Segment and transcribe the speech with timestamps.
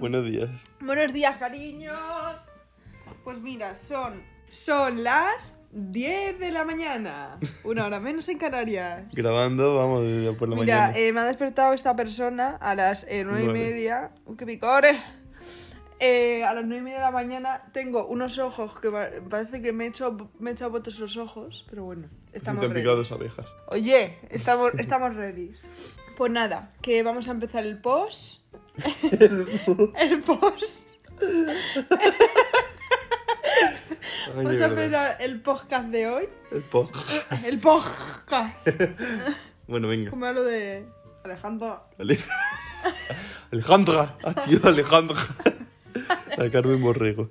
[0.00, 0.48] Buenos días.
[0.80, 1.94] Buenos días, cariños.
[3.24, 7.38] Pues mira, son, son las 10 de la mañana.
[7.64, 9.04] Una hora menos en Canarias.
[9.12, 10.98] Grabando, vamos, desde por la Mira, mañana.
[10.98, 13.58] eh, me ha despertado esta persona a las eh, nueve y Nueve.
[13.70, 14.10] media.
[14.24, 14.90] Uy, que picore.
[16.02, 19.60] Eh, a las nueve y media de la mañana tengo unos ojos que pa- parece
[19.60, 22.94] que me he hecho, me he echado botes los ojos, pero bueno, estamos han picado
[22.94, 22.96] ready.
[22.96, 23.46] dos abejas.
[23.66, 25.52] Oye, estamos, estamos ready.
[26.16, 28.39] Pues nada, que vamos a empezar el post.
[29.98, 30.88] el post.
[31.20, 31.56] Ay,
[34.44, 36.28] Vamos a empezar el podcast de hoy.
[36.52, 36.90] El po-
[37.44, 38.66] El podcast.
[39.66, 40.10] Bueno, venga.
[40.10, 40.84] Como hablo de
[41.22, 41.84] Alejandro.
[41.96, 42.18] Ale-
[43.52, 44.16] Alejandra.
[44.24, 45.16] Ha sido Alejandra.
[46.36, 47.30] La Carmen Borrego.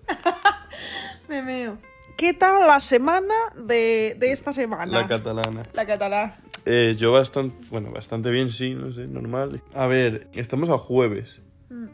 [1.28, 1.78] Me meo.
[2.16, 5.02] ¿Qué tal la semana de, de esta semana?
[5.02, 5.68] La catalana.
[5.74, 6.36] La catalán.
[6.66, 9.62] Eh, yo bastante, bueno, bastante bien, sí, no sé, normal.
[9.74, 11.40] A ver, estamos a jueves.
[11.70, 11.86] Mm.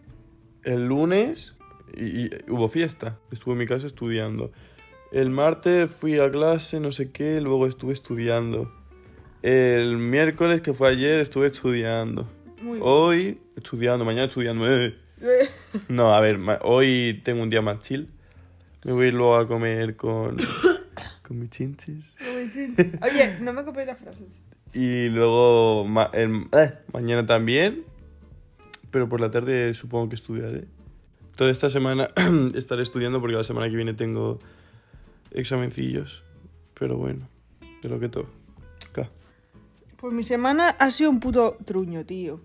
[0.63, 1.55] El lunes
[1.95, 3.19] y, y hubo fiesta.
[3.31, 4.51] Estuve en mi casa estudiando.
[5.11, 8.71] El martes fui a clase, no sé qué, luego estuve estudiando.
[9.41, 12.27] El miércoles, que fue ayer, estuve estudiando.
[12.61, 12.79] Muy.
[12.81, 14.67] Hoy, estudiando, mañana estudiando.
[14.69, 14.95] eh.
[15.89, 18.09] No, a ver, hoy tengo un día más chill.
[18.83, 20.37] Me voy luego a comer con,
[21.27, 22.13] con mis chinches.
[23.01, 24.41] Oye, no me copies las frases.
[24.75, 27.85] Y luego eh, mañana también.
[28.91, 30.65] Pero por la tarde supongo que estudiaré.
[31.37, 32.09] Toda esta semana
[32.55, 34.39] estaré estudiando porque la semana que viene tengo
[35.31, 36.23] examencillos.
[36.77, 37.29] Pero bueno,
[37.81, 39.09] de lo que toca.
[39.95, 42.41] Pues mi semana ha sido un puto truño, tío.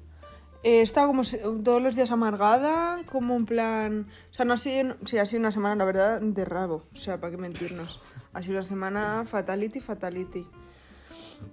[0.63, 1.23] He estado como
[1.65, 4.07] todos los días amargada, como en plan...
[4.31, 4.95] O sea, no ha sido...
[5.05, 6.85] Sí, ha sido una semana, la verdad, de rabo.
[6.95, 8.01] O sea, para qué mentirnos.
[8.33, 10.47] Ha sido una semana fatality, fatality.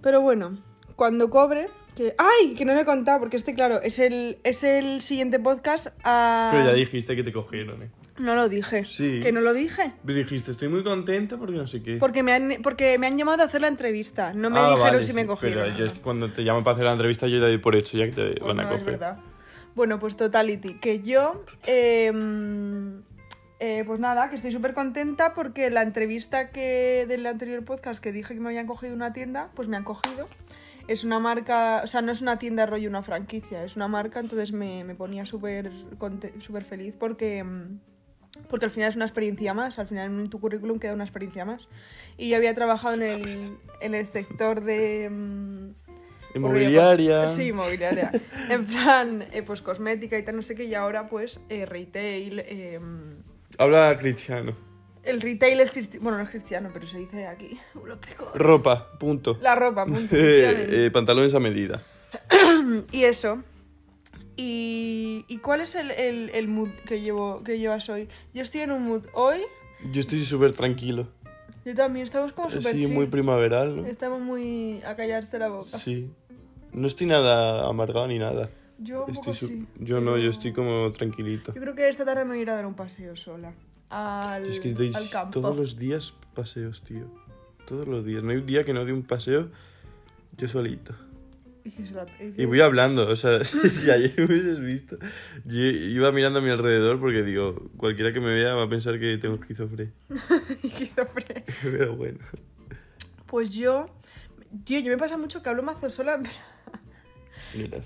[0.02, 0.58] Pero bueno,
[0.96, 1.70] cuando cobre...
[1.96, 2.14] Que...
[2.20, 2.54] ¡Ay!
[2.54, 6.50] Que no me he contado, porque este, claro, es el, es el siguiente podcast a...
[6.54, 7.90] Pero ya dijiste que te cogieron, ¿eh?
[8.20, 8.86] No lo dije.
[8.86, 9.20] Sí.
[9.22, 9.94] Que no lo dije.
[10.04, 11.98] Dijiste, estoy muy contenta porque no sé qué.
[11.98, 14.32] Porque me han, porque me han llamado a hacer la entrevista.
[14.34, 15.64] No me Ah, dijeron vale, si sí, me cogieron.
[15.66, 17.76] Pero yo es que cuando te llaman para hacer la entrevista yo ya doy por
[17.76, 18.92] hecho ya que te Pues van a no, es coger.
[19.00, 19.18] verdad.
[19.76, 22.12] Bueno, pues Totality, que yo, eh,
[23.60, 28.12] eh, pues nada, que estoy súper contenta porque la entrevista que del anterior podcast que
[28.12, 30.28] dije que me habían cogido una tienda, pues me han cogido.
[30.88, 34.20] Es una marca, o sea, no es una tienda rollo una franquicia, es una marca,
[34.22, 35.70] entonces me, me ponía súper
[36.40, 37.80] súper feliz porque, mm,
[38.50, 41.44] porque al final es una experiencia más, al final en tu currículum queda una experiencia
[41.44, 41.68] más.
[42.18, 45.10] Y yo había trabajado en el, en el sector de...
[45.10, 45.70] mm,
[46.36, 47.24] Inmobiliaria.
[47.26, 48.12] Cos- Sí, inmobiliaria.
[48.50, 52.44] en plan, eh, pues cosmética y tal, no sé qué, y ahora pues eh, retail.
[53.58, 54.54] Eh, Habla cristiano.
[55.04, 57.60] el retail es cristiano, bueno, no es cristiano, pero se dice aquí.
[58.36, 59.38] Ropa, punto.
[59.42, 61.82] La ropa, punto, Eh, eh, pantalones a medida.
[62.92, 63.44] Y eso.
[64.36, 68.08] Y, ¿y cuál es el, el, el mood que, llevo, que llevas hoy?
[68.34, 69.40] Yo estoy en un mood hoy.
[69.92, 71.08] Yo estoy súper tranquilo.
[71.66, 72.94] Yo también, estamos como súper Sí, chill.
[72.94, 73.86] muy primaveral, ¿no?
[73.88, 75.78] Estamos muy a callarse la boca.
[75.80, 76.10] Sí.
[76.72, 78.50] No estoy nada amargado ni nada.
[78.80, 79.68] Yo un poco Estoy su- sí.
[79.80, 81.54] Yo no, yo estoy como tranquilito.
[81.54, 83.54] Yo creo que esta tarde me voy a ir a dar un paseo sola.
[83.90, 85.40] Al, es que al campo.
[85.40, 87.06] todos los días paseos, tío.
[87.68, 88.24] Todos los días.
[88.24, 89.50] No hay un día que no dé un paseo
[90.38, 90.94] yo solito.
[92.38, 94.98] Y voy hablando, o sea, si ayer me hubieses visto,
[95.46, 99.00] yo iba mirando a mi alrededor porque digo, cualquiera que me vea va a pensar
[99.00, 99.94] que tengo esquizofrenia.
[100.64, 101.44] esquizofrenia.
[101.64, 102.20] Pero bueno.
[103.26, 103.88] Pues yo.
[104.64, 106.22] Tío, yo me pasa mucho que hablo mazo sola.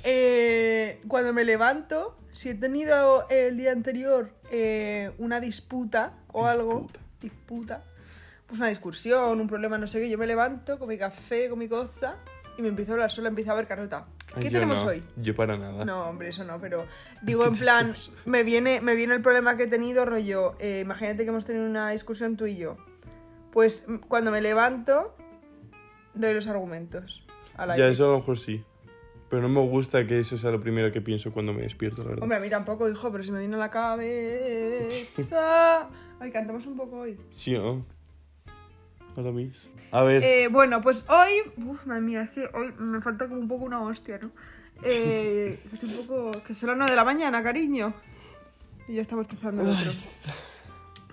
[0.03, 6.87] Eh, cuando me levanto, si he tenido el día anterior eh, una disputa o algo.
[7.19, 7.83] Disputa.
[8.47, 10.09] Pues una discusión, un problema, no sé qué.
[10.09, 12.17] Yo me levanto con mi café, con mi cosa.
[12.57, 14.07] Y me empiezo a hablar sola, empiezo a ver carota.
[14.35, 15.03] ¿Qué yo tenemos no, hoy?
[15.17, 15.85] Yo para nada.
[15.85, 16.85] No, hombre, eso no, pero
[17.21, 17.95] digo en plan,
[18.25, 21.65] me viene, me viene el problema que he tenido, rollo, eh, imagínate que hemos tenido
[21.65, 22.77] una discusión tú y yo.
[23.51, 25.15] Pues mm, cuando me levanto,
[26.13, 27.25] doy los argumentos.
[27.55, 28.63] Al Ya, eso a lo mejor sí.
[29.31, 32.09] Pero no me gusta que eso sea lo primero que pienso cuando me despierto, la
[32.09, 32.23] verdad.
[32.23, 34.89] Hombre, a mí tampoco, hijo, pero si me viene a la cabeza...
[36.19, 37.17] Ay, cantamos un poco hoy.
[37.29, 37.85] Sí, ¿no?
[39.15, 39.71] Ahora mismo.
[39.91, 41.31] A ver, Eh, bueno, pues hoy...
[41.65, 44.31] Uf, madre mía, es que hoy me falta como un poco una hostia, ¿no?
[44.83, 46.31] Eh, estoy un poco...
[46.45, 47.93] Que son las 9 de la mañana, cariño.
[48.89, 49.91] Y ya estamos trazando el otro.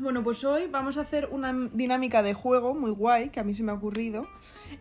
[0.00, 3.53] Bueno, pues hoy vamos a hacer una dinámica de juego muy guay que a mí
[3.53, 4.29] se me ha ocurrido.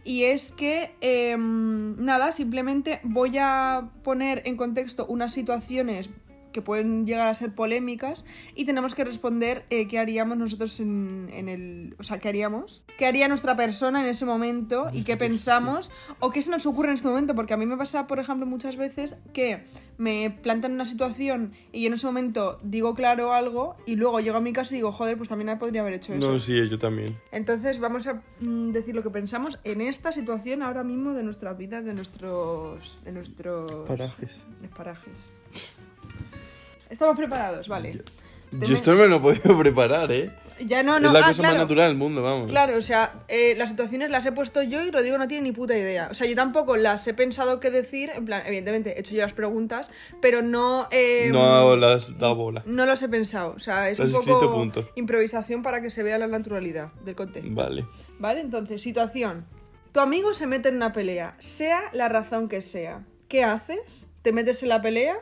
[0.03, 6.11] Y es que, em, nada, simplemente voy a poner en contexto unas situaciones
[6.51, 11.29] que pueden llegar a ser polémicas y tenemos que responder eh, qué haríamos nosotros en,
[11.33, 11.95] en el...
[11.99, 16.31] O sea, qué haríamos, qué haría nuestra persona en ese momento y qué pensamos o
[16.31, 18.75] qué se nos ocurre en este momento, porque a mí me pasa, por ejemplo, muchas
[18.75, 19.63] veces que
[19.97, 24.37] me plantan una situación y yo en ese momento digo claro algo y luego llego
[24.37, 26.31] a mi casa y digo, joder, pues también podría haber hecho eso.
[26.31, 27.17] No, sí, yo también.
[27.31, 31.53] Entonces vamos a mm, decir lo que pensamos en esta situación ahora mismo de nuestra
[31.53, 33.01] vida, de nuestros...
[33.03, 34.45] De nuestros Parajes.
[34.61, 35.33] de parajes.
[36.89, 38.01] Estamos preparados, vale.
[38.51, 40.31] Yo esto no me lo he podido preparar, ¿eh?
[40.59, 41.55] Ya no, no, es la ah, cosa claro.
[41.55, 42.49] más natural del mundo, vamos.
[42.49, 45.51] Claro, o sea, eh, las situaciones las he puesto yo y Rodrigo no tiene ni
[45.51, 46.07] puta idea.
[46.09, 49.21] O sea, yo tampoco las he pensado qué decir, en plan, evidentemente he hecho yo
[49.21, 50.87] las preguntas, pero no...
[50.89, 52.63] eh, No las da bola.
[52.65, 53.53] no las he pensado.
[53.55, 54.89] O sea, es Las un poco punto.
[54.95, 57.51] improvisación para que se vea la naturalidad del contexto.
[57.53, 57.85] Vale.
[58.17, 58.39] ¿Vale?
[58.39, 59.45] Entonces, situación.
[59.91, 63.03] Tu amigo se mete en una pelea, sea la razón que sea.
[63.27, 64.07] ¿Qué haces?
[64.23, 65.17] ¿Te metes en la pelea?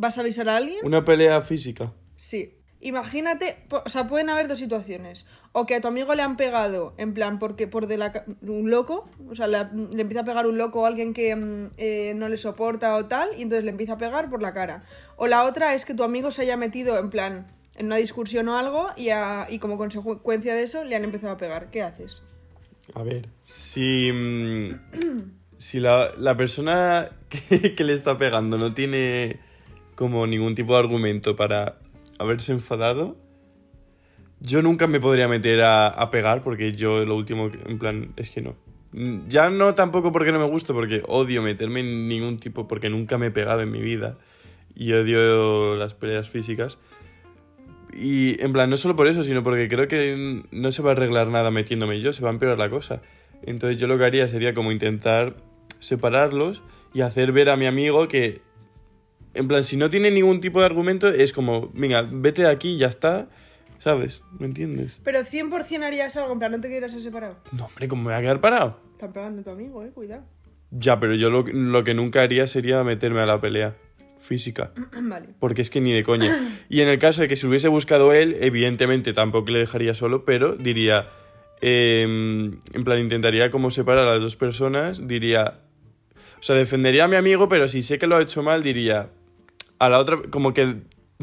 [0.00, 0.78] ¿Vas a avisar a alguien?
[0.82, 1.92] Una pelea física.
[2.16, 2.56] Sí.
[2.82, 5.26] Imagínate, o sea, pueden haber dos situaciones.
[5.52, 8.70] O que a tu amigo le han pegado, en plan, porque por de la un
[8.70, 9.58] loco, o sea, le,
[9.94, 13.04] le empieza a pegar un loco o alguien que mm, eh, no le soporta o
[13.04, 14.84] tal, y entonces le empieza a pegar por la cara.
[15.16, 18.48] O la otra es que tu amigo se haya metido, en plan, en una discusión
[18.48, 21.70] o algo, y, a- y como consecuencia de eso le han empezado a pegar.
[21.70, 22.22] ¿Qué haces?
[22.94, 24.80] A ver, si, mm,
[25.58, 29.38] si la, la persona que, que le está pegando no tiene
[30.00, 31.76] como ningún tipo de argumento para
[32.18, 33.18] haberse enfadado,
[34.40, 38.40] yo nunca me podría meter a, pegar porque yo lo último, en plan, es que
[38.40, 38.56] no.
[38.92, 42.88] Mm, Ya no tampoco porque no me gusta, porque odio meterme en ningún tipo, porque
[42.88, 44.16] nunca me he pegado en mi vida
[44.74, 46.78] y odio las peleas físicas.
[47.92, 50.92] Y en plan, no solo por eso, sino porque creo que no se va a
[50.92, 53.02] arreglar nada metiéndome yo, se va a empeorar la cosa.
[53.42, 55.36] Entonces yo lo que haría sería como intentar
[55.78, 56.62] separarlos
[56.94, 58.40] y hacer ver a mi amigo que,
[59.34, 62.70] en plan, si no tiene ningún tipo de argumento, es como, venga, vete de aquí
[62.74, 63.28] y ya está,
[63.78, 64.22] ¿sabes?
[64.38, 65.00] ¿Me entiendes?
[65.04, 67.36] Pero 100% harías algo, en plan, no te quieras separado.
[67.52, 68.80] No, hombre, ¿cómo me voy a quedar parado?
[68.92, 70.24] Están pegando a tu amigo, eh, cuidado.
[70.70, 73.76] Ya, pero yo lo, lo que nunca haría sería meterme a la pelea
[74.18, 74.72] física.
[75.02, 75.28] vale.
[75.38, 76.36] Porque es que ni de coña.
[76.68, 80.24] Y en el caso de que se hubiese buscado él, evidentemente tampoco le dejaría solo,
[80.24, 81.08] pero diría.
[81.60, 85.06] eh, en plan, intentaría como separar a las dos personas.
[85.08, 85.60] Diría.
[86.38, 89.10] O sea, defendería a mi amigo, pero si sé que lo ha hecho mal, diría.
[89.80, 90.18] A la otra.
[90.30, 90.76] Como que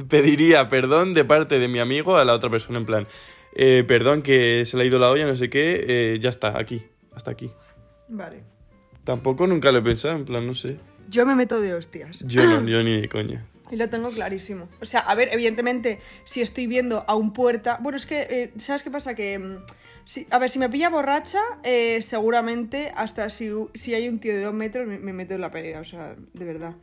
[0.10, 2.78] pediría perdón de parte de mi amigo a la otra persona.
[2.80, 3.08] En plan,
[3.56, 5.86] eh, perdón que se le ha ido la olla, no sé qué.
[5.88, 6.84] eh, ya está, aquí.
[7.16, 7.50] Hasta aquí.
[8.10, 8.44] Vale.
[9.04, 10.78] Tampoco nunca lo he pensado, en plan, no sé.
[11.10, 12.24] Yo me meto de hostias.
[12.28, 13.46] Yo no, yo ni de coña.
[13.72, 14.70] Y lo tengo clarísimo.
[14.82, 17.80] O sea, a ver, evidentemente, si estoy viendo a un puerta.
[17.82, 19.16] Bueno, es que, eh, ¿sabes qué pasa?
[19.16, 19.40] Que.
[19.40, 19.58] mm,
[20.06, 24.34] si- a ver, si me pilla borracha, eh, seguramente hasta si, si hay un tío
[24.34, 26.76] de dos metros me, me meto en la pelea, o sea, de verdad.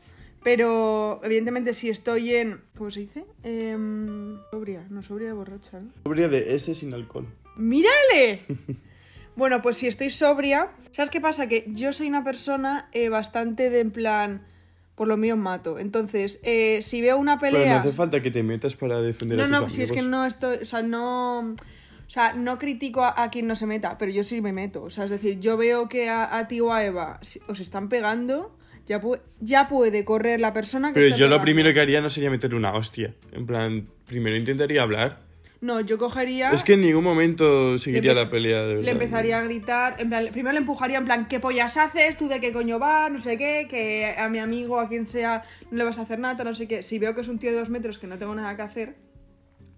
[0.44, 2.60] Pero, evidentemente, si estoy en.
[2.76, 3.24] ¿Cómo se dice?
[3.42, 5.90] Em, sobria, no sobria de borracha, ¿no?
[6.04, 7.26] Sobria de ese sin alcohol.
[7.56, 8.42] ¡Mírale!
[9.36, 10.70] bueno, pues si estoy sobria.
[10.92, 11.48] ¿Sabes qué pasa?
[11.48, 14.46] Que yo soy una persona eh, bastante de en plan.
[14.94, 15.78] Por lo mío mato.
[15.80, 17.80] Entonces, eh, si veo una Pero no pelea.
[17.80, 20.24] hace falta que te metas para defender No, a tus no, si es que no
[20.24, 20.58] estoy.
[20.58, 21.40] O sea, no.
[21.40, 24.82] O sea, no critico a, a quien no se meta, pero yo sí me meto.
[24.82, 27.18] O sea, es decir, yo veo que a, a ti o a Eva
[27.48, 28.54] os están pegando,
[28.86, 32.00] ya, pu- ya puede correr la persona que Pero está yo lo primero que haría
[32.00, 33.14] no sería meter una hostia.
[33.32, 35.20] En plan, primero intentaría hablar.
[35.60, 36.52] No, yo cogería.
[36.52, 38.82] Es que en ningún momento seguiría la pelea, de verdad.
[38.82, 42.18] Le empezaría a gritar, en plan, primero le empujaría en plan, ¿qué pollas haces?
[42.18, 43.10] ¿Tú de qué coño vas?
[43.10, 46.18] No sé qué, que a mi amigo, a quien sea, no le vas a hacer
[46.18, 46.82] nada, no sé qué.
[46.82, 48.96] Si veo que es un tío de dos metros que no tengo nada que hacer,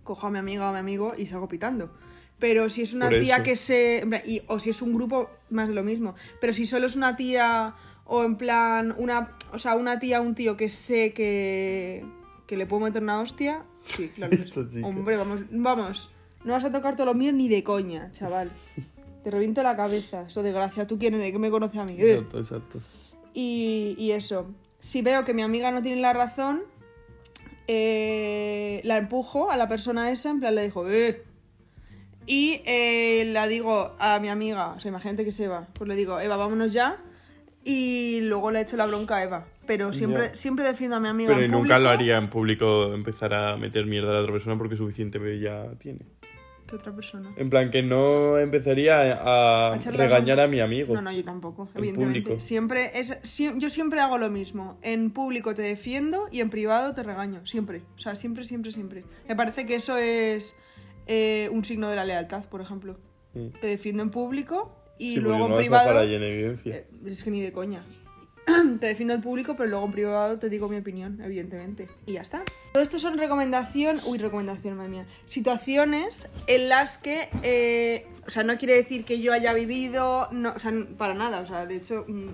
[0.03, 1.95] cojo a mi amiga o a mi amigo y salgo pitando.
[2.41, 3.99] Pero si es una tía que se...
[4.01, 6.17] en plan, y- o si es un grupo, más de lo mismo.
[6.41, 7.75] Pero si solo es una tía
[8.07, 9.37] o en plan, una...
[9.53, 12.05] O sea, una tía, un tío que sé que...
[12.47, 14.37] Que le puedo meter una hostia, sí, claro.
[14.85, 16.11] Hombre, vamos, vamos.
[16.45, 18.53] No vas a tocar todo lo mío ni de coña, chaval.
[19.25, 20.27] Te reviento la cabeza.
[20.29, 20.87] Eso de gracia.
[20.87, 21.27] ¿Tú quién eres?
[21.27, 21.97] ¿De qué me conoce a mí?
[21.99, 22.13] Eh.
[22.13, 22.81] Exacto, exacto.
[23.35, 24.47] Y, y eso.
[24.79, 26.63] Si veo que mi amiga no tiene la razón,
[27.67, 31.25] eh, la empujo a la persona esa, en plan le digo, ¡eh!
[32.27, 35.97] Y eh, la digo a mi amiga, o sea, imagínate que es Eva, pues le
[35.97, 37.03] digo, Eva, vámonos ya.
[37.69, 39.47] Y luego le echo la bronca a Eva.
[39.67, 40.37] Pero siempre, Ya.
[40.37, 41.33] siempre defiendo a mi amiga.
[41.35, 44.57] Pero en nunca lo haría en público empezar a meter mierda a la otra persona
[44.57, 46.07] porque suficiente ya tiene.
[46.69, 47.33] ¿Qué otra persona?
[47.37, 50.95] En plan, que no empezaría a, regañar a mi amigo.
[50.95, 52.21] No, no, yo tampoco, En evidentemente.
[52.23, 52.41] público.
[52.41, 54.79] Siempre es, siem- yo siempre hago lo mismo.
[54.83, 57.45] En público te defiendo y en privado te regaño.
[57.47, 57.83] Siempre.
[57.97, 59.05] O sea, siempre, siempre, siempre.
[59.29, 60.57] Me parece que eso es
[61.09, 62.97] eh, un signo de la lealtad, por ejemplo.
[63.35, 63.49] Mm.
[63.61, 66.03] Te defiendo en público y Sí, luego en no a privado.
[66.03, 66.77] en evidencia.
[66.77, 67.83] eh, es que ni de coña.
[68.81, 71.89] te defiendo al público, pero luego en privado te digo mi opinión, evidentemente.
[72.07, 72.43] Y ya está.
[72.73, 78.45] Todo esto son recomendación, uy, recomendación, madre mía, situaciones en las que, eh, o sea,
[78.45, 81.77] no quiere decir que yo haya vivido, no, o sea, para nada, o sea, de
[81.77, 82.29] hecho, mm,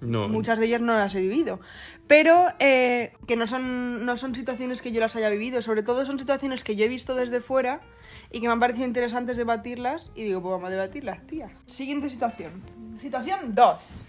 [0.00, 1.60] Muchas de ellas no las he vivido,
[2.06, 6.04] pero eh, que no son, no son situaciones que yo las haya vivido, sobre todo
[6.04, 7.80] son situaciones que yo he visto desde fuera
[8.30, 11.50] y que me han parecido interesantes debatirlas y digo, pues vamos a debatirlas, tía.
[11.66, 12.62] Siguiente situación.
[12.98, 14.00] Situación 2.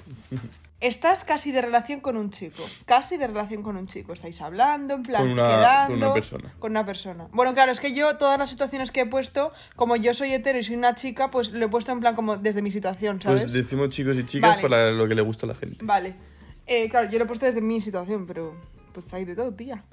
[0.79, 2.63] Estás casi de relación con un chico.
[2.85, 4.13] Casi de relación con un chico.
[4.13, 5.87] Estáis hablando, en plan, Con una- quedando.
[5.87, 6.53] con una persona.
[6.59, 7.27] Con una persona.
[7.31, 10.59] Bueno, claro, es que yo, todas las situaciones que he puesto, como yo soy hetero
[10.59, 13.41] y soy una chica, pues lo he puesto en plan como desde mi situación, ¿sabes?
[13.41, 14.61] Pues decimos chicos y chicas Vale.
[14.61, 15.77] para lo que le gusta a la gente.
[15.83, 16.13] Vale.
[16.67, 18.53] Eh, claro, yo lo he puesto desde mi situación, pero
[18.97, 19.83] pues hay de todo, tía.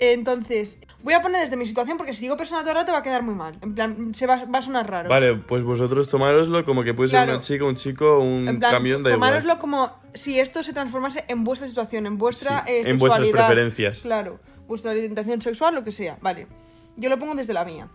[0.00, 2.98] Entonces, voy a poner desde mi situación porque si digo persona todo el rato va
[2.98, 3.56] a quedar muy mal.
[3.62, 5.08] En plan, se va, va a sonar raro.
[5.08, 7.34] Vale, pues vosotros tomároslo como que puede ser Claro.
[7.34, 9.20] una chica, un chico, un En plan, camión, da igual.
[9.30, 13.22] tomároslo como si esto se transformase en vuestra situación, en vuestra Sí, eh, en vuestras
[13.24, 13.46] sexualidad.
[13.46, 13.98] preferencias.
[14.00, 16.18] Claro, vuestra orientación sexual, lo que sea.
[16.20, 16.48] Vale.
[16.96, 17.86] Yo lo pongo desde la mía.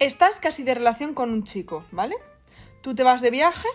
[0.00, 2.16] Estás casi de relación con un chico, ¿vale?
[2.80, 3.68] Tú te vas de viaje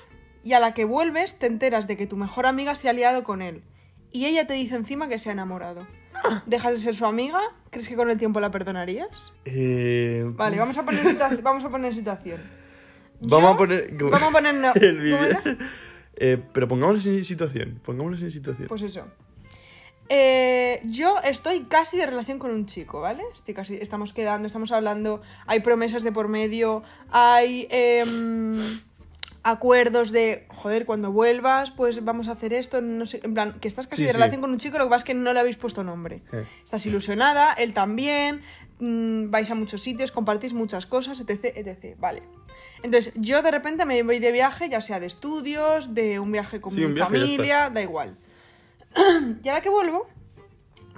[0.43, 3.23] y a la que vuelves te enteras de que tu mejor amiga se ha liado
[3.23, 3.63] con él.
[4.13, 5.85] Y ella te dice encima que se ha enamorado.
[6.45, 7.41] ¿Dejas de ser su amiga?
[7.69, 9.33] ¿Crees que con el tiempo la perdonarías?
[9.43, 12.39] Eh, Vale, vamos a poner, vamos a poner situación.
[13.19, 13.91] Vamos Yo- a poner.
[13.93, 14.53] Vamos a poner...
[14.55, 15.57] no- el ¿cómo vídeo.
[16.15, 17.81] Eh, pero pongámonos en situación.
[17.83, 18.67] Pongámonos en situación.
[18.69, 19.03] Pues eso.
[20.09, 23.23] Eh, yo estoy casi de relación con un chico, ¿vale?
[23.33, 28.79] Estoy casi, estamos quedando, estamos hablando, hay promesas de por medio, hay em,
[29.43, 33.67] acuerdos de, joder, cuando vuelvas, pues vamos a hacer esto, no sé, en plan, que
[33.67, 34.17] estás casi Sí, de sí.
[34.17, 36.21] relación con un chico, lo que pasa es que no le habéis puesto nombre.
[36.31, 36.45] Eh.
[36.63, 38.41] Estás ilusionada, él también,
[38.79, 41.97] mm, vais a muchos sitios, compartís muchas cosas, etc, etc.
[41.99, 42.23] Vale.
[42.83, 46.61] Entonces, yo de repente me voy de viaje, ya sea de estudios, de un viaje
[46.61, 48.15] con Sí, mi viaje, familia, da igual.
[49.43, 50.07] y ahora que vuelvo,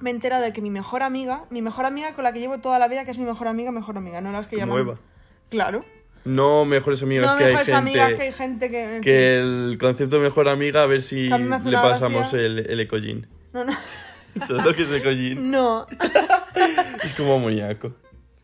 [0.01, 2.59] me he enterado de que mi mejor amiga, mi mejor amiga con la que llevo
[2.59, 4.75] toda la vida, que es mi mejor amiga, mejor amiga, no las que llaman.
[4.75, 4.99] Nueva.
[5.49, 5.85] Claro.
[6.25, 7.73] No mejores amigas no que hay gente.
[7.75, 8.99] amigas, que hay gente que.
[9.03, 12.39] Que el concepto de mejor amiga, a ver si a le pasamos gracia.
[12.39, 13.27] el, el ecogin.
[13.53, 13.73] No, no.
[14.45, 15.49] ¿Sabes lo que es ecogin?
[15.51, 15.85] No.
[17.03, 17.93] Es como amoníaco.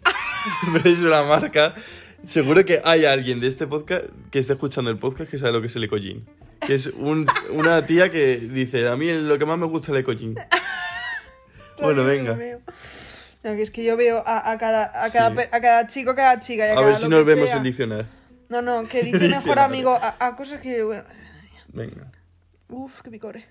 [0.73, 1.73] Pero es una marca.
[2.23, 5.61] Seguro que hay alguien de este podcast que esté escuchando el podcast que sabe lo
[5.61, 6.27] que es el ecogin.
[6.65, 9.89] Que es un- una tía que dice, a mí lo que más me gusta es
[9.89, 10.35] el ecogin.
[11.81, 12.37] Bueno, venga.
[13.43, 15.47] No, que es que yo veo a, a cada, a, cada, Sí.
[15.51, 16.65] a cada chico, a cada chica.
[16.67, 17.57] Y a, A cada ver si nos vemos sea.
[17.57, 18.05] en diccionario.
[18.49, 20.83] No, no, que dice mejor amigo a, cosas que.
[20.83, 21.03] Bueno,
[21.73, 22.11] Venga.
[22.69, 23.45] Uf, qué picore.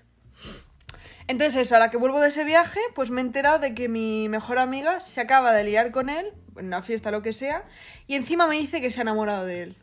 [1.27, 3.87] Entonces eso, a la que vuelvo de ese viaje, pues me he enterado de que
[3.87, 7.63] mi mejor amiga se acaba de liar con él, en una fiesta, lo que sea,
[8.07, 9.75] y encima me dice que se ha enamorado de él.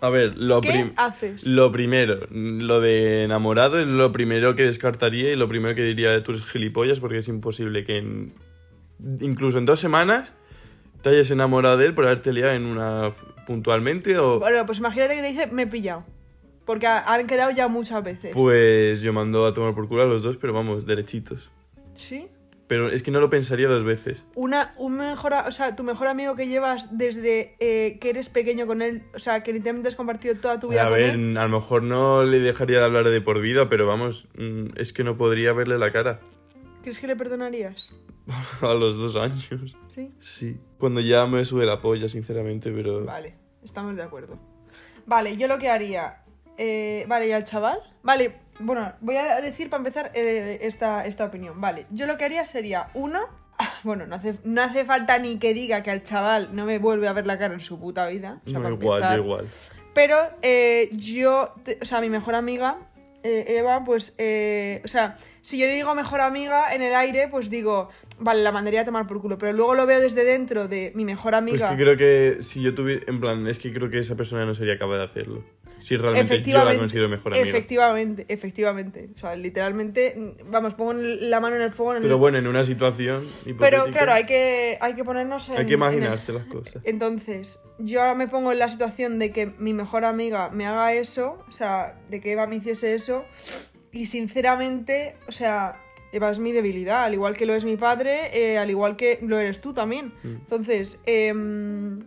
[0.00, 1.46] A ver, lo, ¿Qué haces?
[1.46, 6.22] lo primero, lo de enamorado es lo primero que descartaría y lo primero que diría
[6.22, 8.34] tú eres gilipollas porque es imposible que en-
[9.20, 10.34] incluso en dos semanas
[11.02, 13.12] te hayas enamorado de él por haberte liado en una
[13.46, 16.04] puntualmente o Bueno, pues imagínate que te dice, me he pillado.
[16.64, 18.30] Porque ha- han quedado ya muchas veces.
[18.32, 21.50] pues yo mando a tomar por culo a los dos, pero vamos, derechitos.
[21.92, 22.28] ¿Sí?
[22.66, 24.24] Pero es que no lo pensaría dos veces.
[24.34, 28.30] Una, un mejor, a- o sea, tu mejor amigo que llevas desde eh, que eres
[28.30, 31.10] pequeño con él, o sea, que literalmente has compartido toda tu vida A con ver,
[31.14, 31.36] él.
[31.36, 34.94] a lo mejor no le dejaría de hablar de por vida, pero vamos, mm, es
[34.94, 36.20] que no podría verle la cara
[36.84, 37.92] ¿Crees que le perdonarías?
[38.62, 39.48] a los dos años.
[39.88, 40.12] Sí.
[40.20, 40.60] Sí.
[40.78, 43.04] Cuando ya me sube la polla, sinceramente, pero...
[43.04, 44.38] Vale, estamos de acuerdo.
[45.06, 46.22] Vale, yo lo que haría.
[46.56, 47.78] eh, vale, ¿y al chaval?
[48.02, 51.60] Vale, bueno, voy a decir para empezar eh, esta, esta opinión.
[51.60, 53.20] Vale, yo lo que haría sería, uno.
[53.84, 57.06] Bueno, no hace, no hace falta ni que diga que al chaval no me vuelve
[57.08, 58.40] a ver la cara en su puta vida.
[58.46, 59.18] o sea, No, para igual, empezar.
[59.18, 59.48] igual.
[59.94, 62.78] Pero eh, yo, te- o sea, mi mejor amiga,
[63.22, 67.50] eh, Eva, pues, eh, o sea, si yo digo mejor amiga en el aire, pues
[67.50, 69.36] digo, vale, la mandaría a tomar por culo.
[69.36, 71.68] Pero luego lo veo desde dentro de mi mejor Pues amiga.
[71.70, 73.04] que creo que si yo tuviera...
[73.08, 75.44] En plan, es que creo que esa persona no sería capaz de hacerlo.
[75.80, 77.46] Si realmente yo la considero mejor amiga.
[77.46, 79.10] Efectivamente, efectivamente.
[79.14, 81.96] O sea, literalmente, vamos, pongo la mano en el fuego.
[81.96, 83.22] En Pero el- bueno, en una situación
[83.58, 85.58] Pero claro, hay que, hay que ponernos en.
[85.58, 86.80] hay que en el- imaginarse las cosas.
[86.84, 90.94] Entonces, yo ahora me pongo en la situación de que mi mejor amiga me haga
[90.94, 93.26] eso, o sea, de que Eva me hiciese eso,
[93.94, 95.76] y sinceramente, o sea,
[96.12, 99.20] Eva es mi debilidad, al igual que lo es mi padre, eh, al igual que
[99.22, 100.12] lo eres tú también.
[100.24, 100.28] Mm.
[100.28, 102.04] Entonces, em,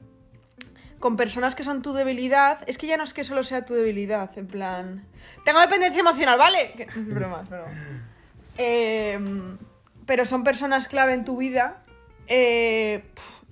[0.99, 3.73] con personas que son tu debilidad, es que ya no es que solo sea tu
[3.73, 5.05] debilidad, en plan,
[5.45, 6.73] tengo dependencia emocional, ¿vale?
[8.59, 9.59] Em,
[10.07, 11.83] pero son personas clave en tu vida,
[12.27, 13.03] eh,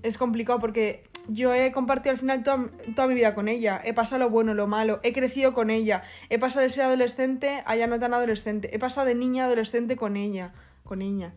[0.01, 3.81] es complicado porque yo he compartido al final toda, toda mi vida con ella.
[3.83, 4.99] He pasado lo bueno, lo malo.
[5.03, 6.03] He crecido con ella.
[6.29, 8.75] He pasado de ser adolescente a ya no tan adolescente.
[8.75, 10.53] He pasado de niña a adolescente con ella.
[10.83, 11.33] Con ella.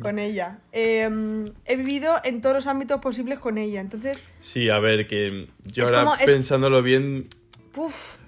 [0.00, 0.60] Con ella.
[0.72, 1.10] Eh,
[1.66, 3.80] he vivido en todos los ámbitos posibles con ella.
[3.80, 7.28] Entonces, Sí, a ver, que yo ahora como- es- pensándolo bien...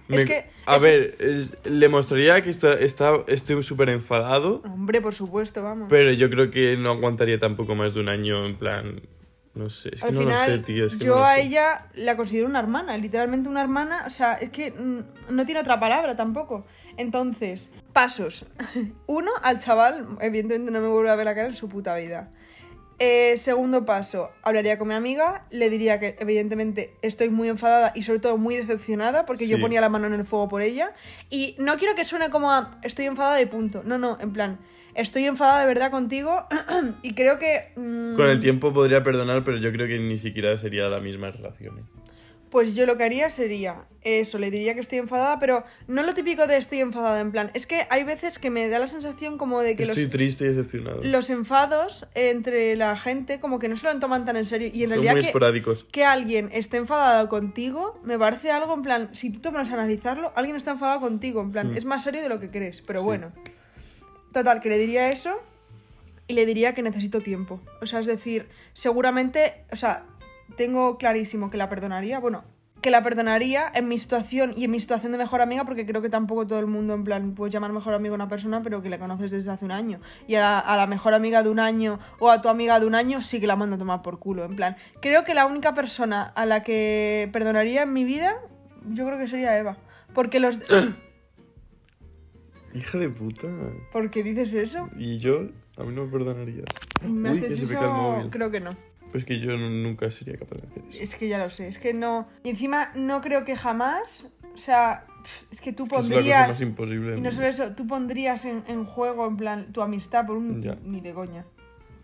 [0.09, 0.50] me- es que...
[0.66, 5.87] A es- ver, le mostraría que está, está- estoy súper enfadado, Hombre, por supuesto, vamos.
[5.88, 9.00] pero yo creo que no aguantaría tampoco más de un año en plan...
[9.54, 10.87] No sé, es que Al no final, lo sé, tío.
[10.87, 11.42] Es que yo no a sé.
[11.42, 15.61] ella la considero una hermana, literalmente una hermana, o sea, es que mm, no tiene
[15.61, 16.64] otra palabra tampoco.
[16.97, 18.47] Entonces, pasos.
[19.07, 22.30] Uno, al chaval, evidentemente no me vuelve a ver la cara en su puta vida.
[23.02, 28.02] Eh, segundo paso, hablaría con mi amiga, le diría que evidentemente estoy muy enfadada y
[28.02, 30.92] sobre todo muy decepcionada porque yo ponía la mano en el fuego por ella.
[31.30, 34.59] Y no quiero que suene como a estoy enfadada de punto, no, no, en plan,
[35.00, 36.47] estoy enfadada de verdad contigo
[37.02, 37.71] y creo que...
[37.76, 41.30] mm, Con el tiempo podría perdonar, pero yo creo que ni siquiera sería la misma
[41.30, 41.78] relación.
[41.78, 41.83] ¿eh?
[42.50, 46.14] Pues yo lo que haría sería eso, le diría que estoy enfadada, pero no lo
[46.14, 49.38] típico de estoy enfadada, en plan, es que hay veces que me da la sensación
[49.38, 50.99] como de que Estoy los, triste y decepcionado.
[51.04, 54.83] los enfados entre la gente como que no se lo toman tan en serio y
[54.83, 55.87] en Son realidad muy que, esporádicos.
[55.92, 60.33] que alguien esté enfadado contigo me parece algo en plan, si tú pones a analizarlo,
[60.35, 61.76] alguien está enfadado contigo, en plan, Mm.
[61.76, 63.04] es más serio de lo que crees, pero Sí.
[63.07, 63.30] bueno.
[64.32, 65.40] Total, que le diría eso
[66.28, 67.60] y le diría que necesito tiempo.
[67.82, 70.04] O sea, es decir, seguramente, o sea,
[70.56, 72.44] tengo clarísimo que la perdonaría, bueno,
[72.80, 76.00] que la perdonaría en mi situación y en mi situación de mejor amiga, porque creo
[76.00, 78.82] que tampoco todo el mundo, en plan, puedes llamar mejor amigo a una persona, pero
[78.82, 80.00] que la conoces desde hace un año.
[80.26, 82.87] Y a la, a la mejor amiga de un año o a tu amiga de
[82.87, 84.76] un año sí que la mando a tomar por culo, en plan.
[85.00, 88.37] Creo que la única persona a la que perdonaría en mi vida,
[88.88, 89.76] yo creo que sería Eva.
[90.14, 90.58] Porque los...
[92.75, 93.49] Hija de puta.
[93.93, 94.89] ¿Por qué dices eso?
[94.97, 96.65] Y yo, a mí no me perdonaría.
[97.03, 98.03] ¿Me Uy, que haces se me cae el eso?
[98.03, 98.31] móvil.
[98.31, 98.77] Creo que no.
[99.11, 101.03] Pues que yo nunca sería capaz de hacer eso.
[101.03, 102.29] Es que ya lo sé, es que no.
[102.45, 104.25] Y encima no creo que jamás.
[104.55, 106.61] O sea, pf, es que tú Es la cosa más pondrías.
[106.61, 107.19] imposible.
[107.19, 110.62] Y no solo eso, tú pondrías en, en juego, en plan, tu amistad por un.
[110.62, 110.77] Ya.
[110.85, 111.45] Ni de coña.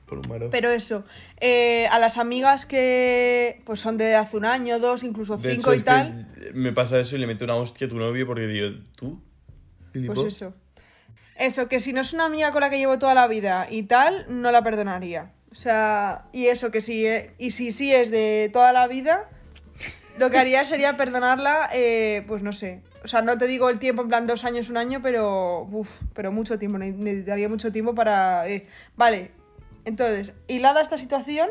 [0.07, 0.51] Por un maro.
[0.51, 1.05] Pero eso,
[1.41, 5.71] eh, a las amigas que pues son de hace un año, dos, incluso De cinco
[5.73, 8.25] hecho, y es tal, me pasa eso y le meto una hostia a tu novio
[8.27, 9.21] porque digo, ¿tú?
[10.07, 10.55] Pues eso.
[11.39, 13.83] Eso, que si no es una amiga con la que llevo toda la vida y
[13.85, 15.33] tal, no la perdonaría.
[15.51, 19.29] O sea, y eso, que sí, eh, y si sí es de toda la vida,
[20.19, 22.83] lo que haría sería perdonarla, eh, pues no sé.
[23.05, 25.63] O sea, no te digo el tiempo, en plan dos años, un año, pero.
[25.71, 26.79] Uf, pero mucho tiempo.
[26.79, 28.49] ne- Necesitaría mucho tiempo para.
[28.49, 29.31] eh, Vale.
[29.85, 31.49] Entonces, hilada esta situación,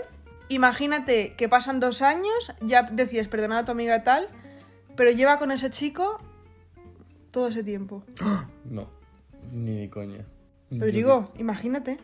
[0.49, 4.27] imagínate que pasan dos años, ya decides perdonar a tu amiga tal,
[4.97, 6.19] pero lleva con ese chico
[7.35, 8.03] todo ese tiempo.
[8.71, 8.87] No,
[9.51, 10.25] ni de coña.
[10.71, 11.99] Rodrigo, imagínate.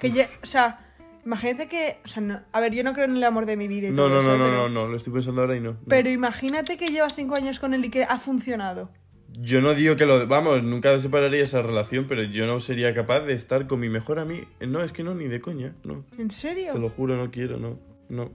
[0.00, 0.94] Que o sea,
[1.26, 1.98] imagínate que.
[2.04, 3.90] O sea, no- a ver, yo no creo en el amor de mi vida y
[3.90, 5.72] No, todo no, eso, no, no, pero, no, no, lo estoy pensando ahora y no.
[5.72, 5.78] no.
[5.88, 8.90] Pero imagínate que lleva cinco años con él y que ha funcionado.
[9.38, 10.26] Yo no digo que lo...
[10.26, 14.18] Vamos, nunca separaría esa relación, pero yo no sería capaz de estar con mi mejor
[14.18, 14.46] amigo.
[14.66, 16.04] No, es que no, ni de coña, no.
[16.16, 16.72] ¿En serio?
[16.72, 17.78] Te lo juro, no quiero, no.
[18.08, 18.30] No.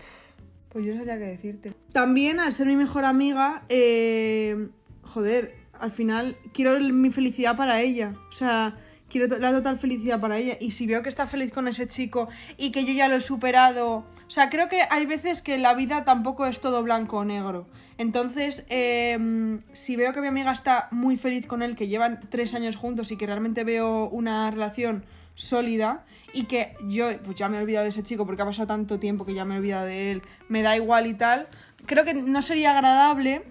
[0.69, 1.73] Pues yo no sabría qué decirte.
[1.91, 4.67] También, al ser mi mejor amiga, eh,
[5.01, 8.13] joder, al final quiero mi felicidad para ella.
[8.29, 8.77] O sea,
[9.09, 10.57] quiero la total felicidad para ella.
[10.59, 13.21] Y si veo que está feliz con ese chico y que yo ya lo he
[13.21, 14.05] superado.
[14.27, 17.67] O sea, creo que hay veces que la vida tampoco es todo blanco o negro.
[17.97, 22.53] Entonces, eh, si veo que mi amiga está muy feliz con él, que llevan tres
[22.53, 25.03] años juntos y que realmente veo una relación
[25.35, 28.67] sólida y que yo pues ya me he olvidado de ese chico porque ha pasado
[28.67, 31.47] tanto tiempo que ya me he olvidado de él, me da igual y tal,
[31.85, 33.43] creo que no sería agradable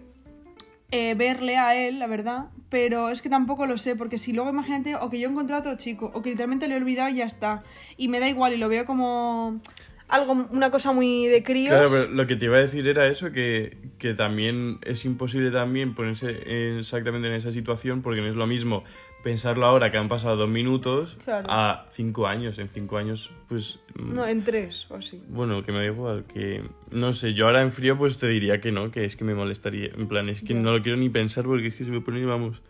[0.92, 4.50] eh, verle a él, la verdad, pero es que tampoco lo sé, porque si luego
[4.50, 7.14] imagínate o que yo encontré a otro chico o que literalmente le he olvidado y
[7.16, 7.62] ya está,
[7.96, 9.58] y me da igual y lo veo como
[10.08, 11.70] algo, una cosa muy de críos.
[11.74, 15.52] Claro, pero lo que te iba a decir era eso, que, que también es imposible
[15.52, 18.82] también ponerse en- exactamente en esa situación porque no es lo mismo
[19.22, 21.46] pensarlo ahora que han pasado dos minutos Claro.
[21.50, 22.58] a cinco años.
[22.58, 23.78] En cinco años, pues...
[23.94, 25.22] mm, No, en tres o así.
[25.28, 26.62] Bueno, que me da igual, que...
[26.90, 29.34] No sé, yo ahora en frío pues te diría que no, que es que me
[29.34, 29.90] molestaría.
[29.96, 32.24] En plan, es que no lo quiero ni pensar porque es que se me pone,
[32.24, 32.60] vamos...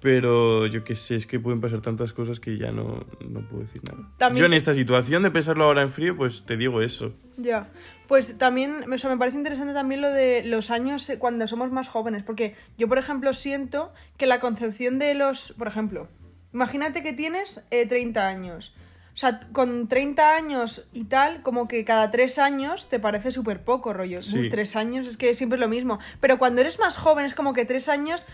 [0.00, 3.62] Pero yo qué sé, es que pueden pasar tantas cosas que ya no, no puedo
[3.62, 4.08] decir nada.
[4.18, 7.12] También- Yo en esta situación de pensarlo ahora en frío, pues te digo eso.
[7.36, 7.68] Ya,
[8.12, 11.72] pues también, o sea, me parece interesante también lo de los años eh, cuando somos
[11.72, 16.08] más jóvenes, porque yo, por ejemplo, siento que la concepción de los, por ejemplo,
[16.52, 18.74] imagínate que tienes eh, 30 años.
[19.14, 23.64] O sea, con 30 años y tal, como que cada tres años te parece súper
[23.64, 24.20] poco, rollo.
[24.20, 24.40] Sí.
[24.40, 25.98] Uf, tres años es que siempre es lo mismo.
[26.20, 28.26] Pero cuando eres más joven es como que tres años,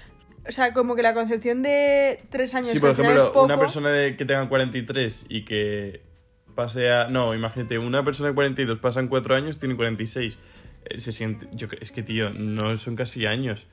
[0.49, 3.45] o sea, como que la concepción de tres años Sí, por final es ejemplo, poco,
[3.45, 6.08] una persona de, que tenga 43 y que
[6.59, 7.07] pase a...
[7.09, 10.37] No, imagínate, una persona de 42 pasan 4 años, tiene 46.
[10.87, 11.47] eh, se siente...
[11.53, 13.69] Yo, es que, tío, no son casi años.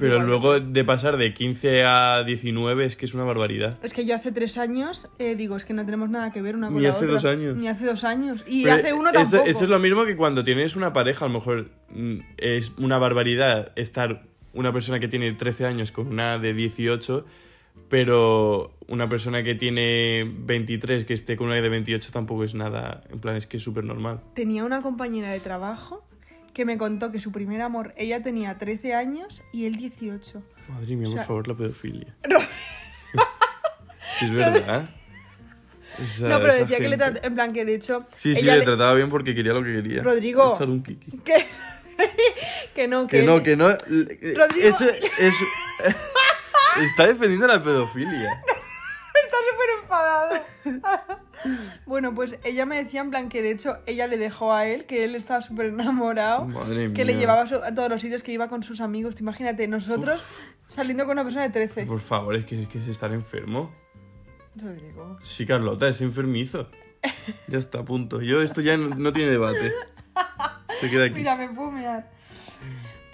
[0.00, 3.78] Pero luego de pasar de 15 a 19 es que es una barbaridad.
[3.84, 6.56] Es que yo hace tres años, eh, digo, es que no tenemos nada que ver
[6.56, 7.12] una con Ni la hace otra.
[7.12, 7.56] dos años.
[7.56, 8.42] Ni hace dos años.
[8.48, 9.44] Y Pero hace uno tampoco.
[9.44, 12.98] esto es lo mismo que cuando tienes una pareja, a lo mejor mm, es una
[12.98, 17.26] barbaridad estar una persona que tiene 13 años con una de 18,
[17.88, 23.02] pero una persona que tiene 23 que esté con una de 28 tampoco es nada,
[23.10, 24.20] en plan, es que es súper normal.
[24.34, 26.04] Tenía una compañera de trabajo
[26.52, 30.42] que me contó que su primer amor, ella tenía 13 años y él 18.
[30.68, 32.14] Madre mía, O sea- por favor, la pedofilia.
[32.28, 32.38] No,
[34.22, 34.88] Es verdad.
[35.98, 38.34] O sea, no, pero decía que le gente- trat- en plan que de hecho Sí,
[38.34, 40.02] sí, le le- trataba bien porque quería lo que quería.
[40.02, 40.54] Rodrigo.
[40.54, 41.10] Echar un kiki.
[41.24, 41.46] que,
[42.74, 43.68] que no, que, Que no, que no.
[43.70, 44.44] Rodrigo.
[44.60, 45.44] Eso, eso-
[46.82, 48.42] Está defendiendo la pedofilia.
[49.24, 50.44] Está súper enfadado.
[51.86, 54.84] bueno, pues ella me decía en plan que de hecho ella le dejó a él,
[54.86, 57.20] que él estaba súper enamorado, Madre que le mía.
[57.22, 59.20] llevaba a todos los sitios, que iba con sus amigos.
[59.20, 60.24] Imagínate, nosotros
[60.68, 61.86] saliendo con una persona de 13.
[61.86, 63.74] Por favor, es que, es que es estar enfermo.
[64.54, 65.18] Rodrigo.
[65.22, 66.68] Sí, Carlota, es enfermizo.
[67.48, 68.20] Ya está, punto.
[68.20, 69.72] Yo esto ya no, no tiene debate.
[70.80, 71.14] Se queda aquí.
[71.16, 72.10] Mira, me puedo mear.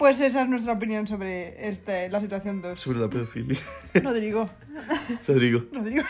[0.03, 2.77] Pues esa es nuestra opinión sobre este, la situación 2.
[2.77, 3.57] Sobre la pedofilia.
[3.93, 4.49] Rodrigo,
[5.29, 6.03] Rodrigo, Rodrigo.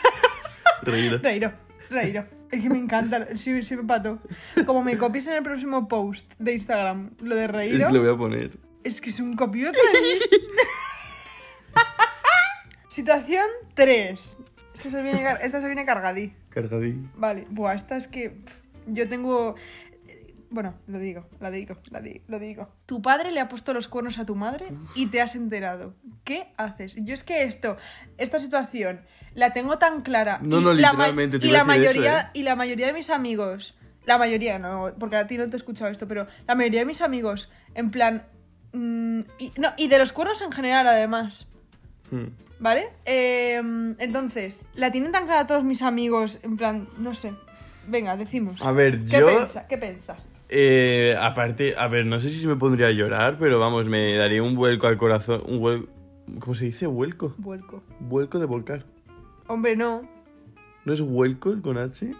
[0.82, 1.18] reída.
[1.18, 1.52] Reiro,
[1.90, 2.26] Reiro.
[2.50, 4.18] Es que me encanta, sí, sí me pato.
[4.66, 8.00] Como me copies en el próximo post de Instagram lo de Reiro, Es que le
[8.00, 8.58] voy a poner.
[8.82, 9.78] es que es un copiote.
[12.88, 14.36] Situación 3.
[14.74, 16.32] Esta se viene, esta se viene cargadí.
[16.48, 17.12] Cargadín.
[17.14, 18.38] Vale, buah, esta es que
[18.88, 19.54] yo tengo...
[20.54, 22.68] Bueno, lo digo, la digo, di- lo digo.
[22.86, 25.94] Tu padre le ha puesto los cuernos a tu madre y te has enterado.
[26.22, 26.94] ¿Qué haces?
[26.98, 27.76] Yo es que esto,
[28.18, 29.00] esta situación,
[29.34, 30.38] la tengo tan clara.
[30.42, 32.26] No, y no, la literalmente, te y la a decir eso, mayoría ¿eh?
[32.34, 35.56] Y la mayoría de mis amigos, la mayoría, no, porque a ti no te he
[35.56, 38.22] escuchado esto, pero la mayoría de mis amigos, en plan...
[38.72, 41.48] mm, y, no, y de los cuernos en general, además.
[42.12, 42.26] Hmm.
[42.60, 42.90] ¿Vale?
[43.06, 43.56] Eh,
[43.98, 47.32] entonces, la tienen tan clara todos mis amigos, en plan, no sé.
[47.88, 48.62] Venga, decimos.
[48.62, 49.66] A ver, ¿Qué yo- pensa?
[49.66, 50.16] ¿Qué pensa?
[50.48, 54.42] Eh, aparte, a ver, no sé si me pondría a llorar, pero vamos, me daría
[54.42, 55.42] un vuelco al corazón.
[55.46, 55.88] Un vuelco.
[56.38, 56.86] ¿Cómo se dice?
[56.86, 57.34] ¿Vuelco?
[57.38, 57.82] Vuelco.
[58.00, 58.84] Vuelco de volcar.
[59.46, 60.08] Hombre, no.
[60.84, 62.12] ¿No es vuelco con H?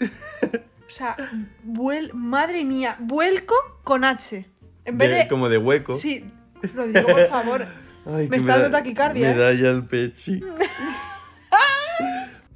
[0.00, 1.16] O sea,
[1.62, 2.12] vuel...
[2.14, 4.46] madre mía, vuelco con H.
[4.84, 5.28] En vez De- de.
[5.28, 5.94] Como de hueco.
[5.94, 6.24] Sí,
[6.74, 7.66] Rodrigo, por favor.
[8.06, 9.38] Ay, Me está dando da- taquicardia, Me ¿eh?
[9.38, 10.40] da ya el pechi.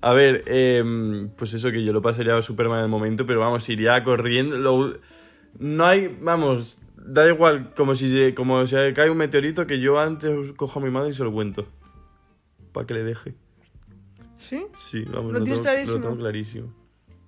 [0.01, 3.41] A ver, em, pues eso que yo lo pasaría súper mal en el momento, pero
[3.41, 4.57] vamos, iría corriendo.
[4.59, 4.97] lo-
[5.59, 9.99] no hay, vamos, da igual, como si, se- como si cae un meteorito, que yo
[9.99, 11.67] antes cojo a mi madre y se lo cuento.
[12.73, 13.35] Para que le deje.
[14.39, 14.65] ¿Sí?
[14.79, 16.73] Sí, vamos, ¿Lo lo, tengo, lo tengo clarísimo.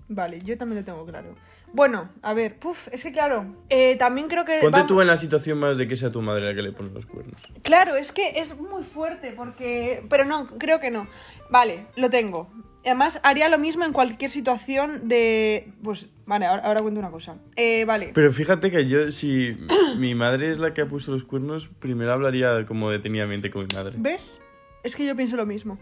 [0.08, 1.34] Vale, yo también lo tengo claro.
[1.72, 4.58] Bueno, a ver, puf, es que claro, eh, también creo que...
[4.60, 6.72] Ponte vamos- tú en la situación más de que sea tu madre la que le
[6.72, 7.40] pone los cuernos.
[7.62, 10.02] Claro, es que es muy fuerte porque...
[10.10, 11.06] Pero no, creo que no.
[11.48, 12.50] Vale, lo tengo.
[12.84, 15.70] Además, haría lo mismo en cualquier situación de...
[15.84, 17.36] Pues, vale, ahora, ahora cuento una cosa.
[17.54, 18.10] Eh, vale.
[18.14, 19.56] Pero fíjate que yo, si
[19.96, 23.68] mi madre es la que ha puesto los cuernos, primero hablaría como detenidamente con mi
[23.76, 23.94] madre.
[23.98, 24.42] ¿Ves?
[24.82, 25.78] Es que yo pienso lo mismo.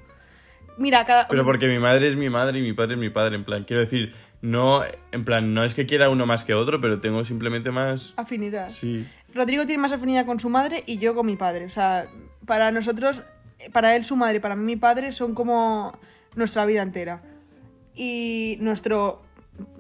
[0.77, 1.29] Mira, cada...
[1.29, 3.65] Pero porque mi madre es mi madre y mi padre es mi padre, en plan,
[3.65, 7.25] quiero decir, no, en plan, no es que quiera uno más que otro, pero tengo
[7.25, 8.15] simplemente más...
[8.17, 8.71] Afinidad.
[8.71, 9.07] Sí.
[9.35, 11.65] Rodrigo tiene más afinidad con su madre y yo con mi padre.
[11.65, 12.07] O sea,
[12.47, 13.23] para nosotros,
[13.73, 15.99] para él su madre y para mí mi padre son como
[16.35, 17.23] nuestra vida entera.
[17.95, 19.23] Y nuestro,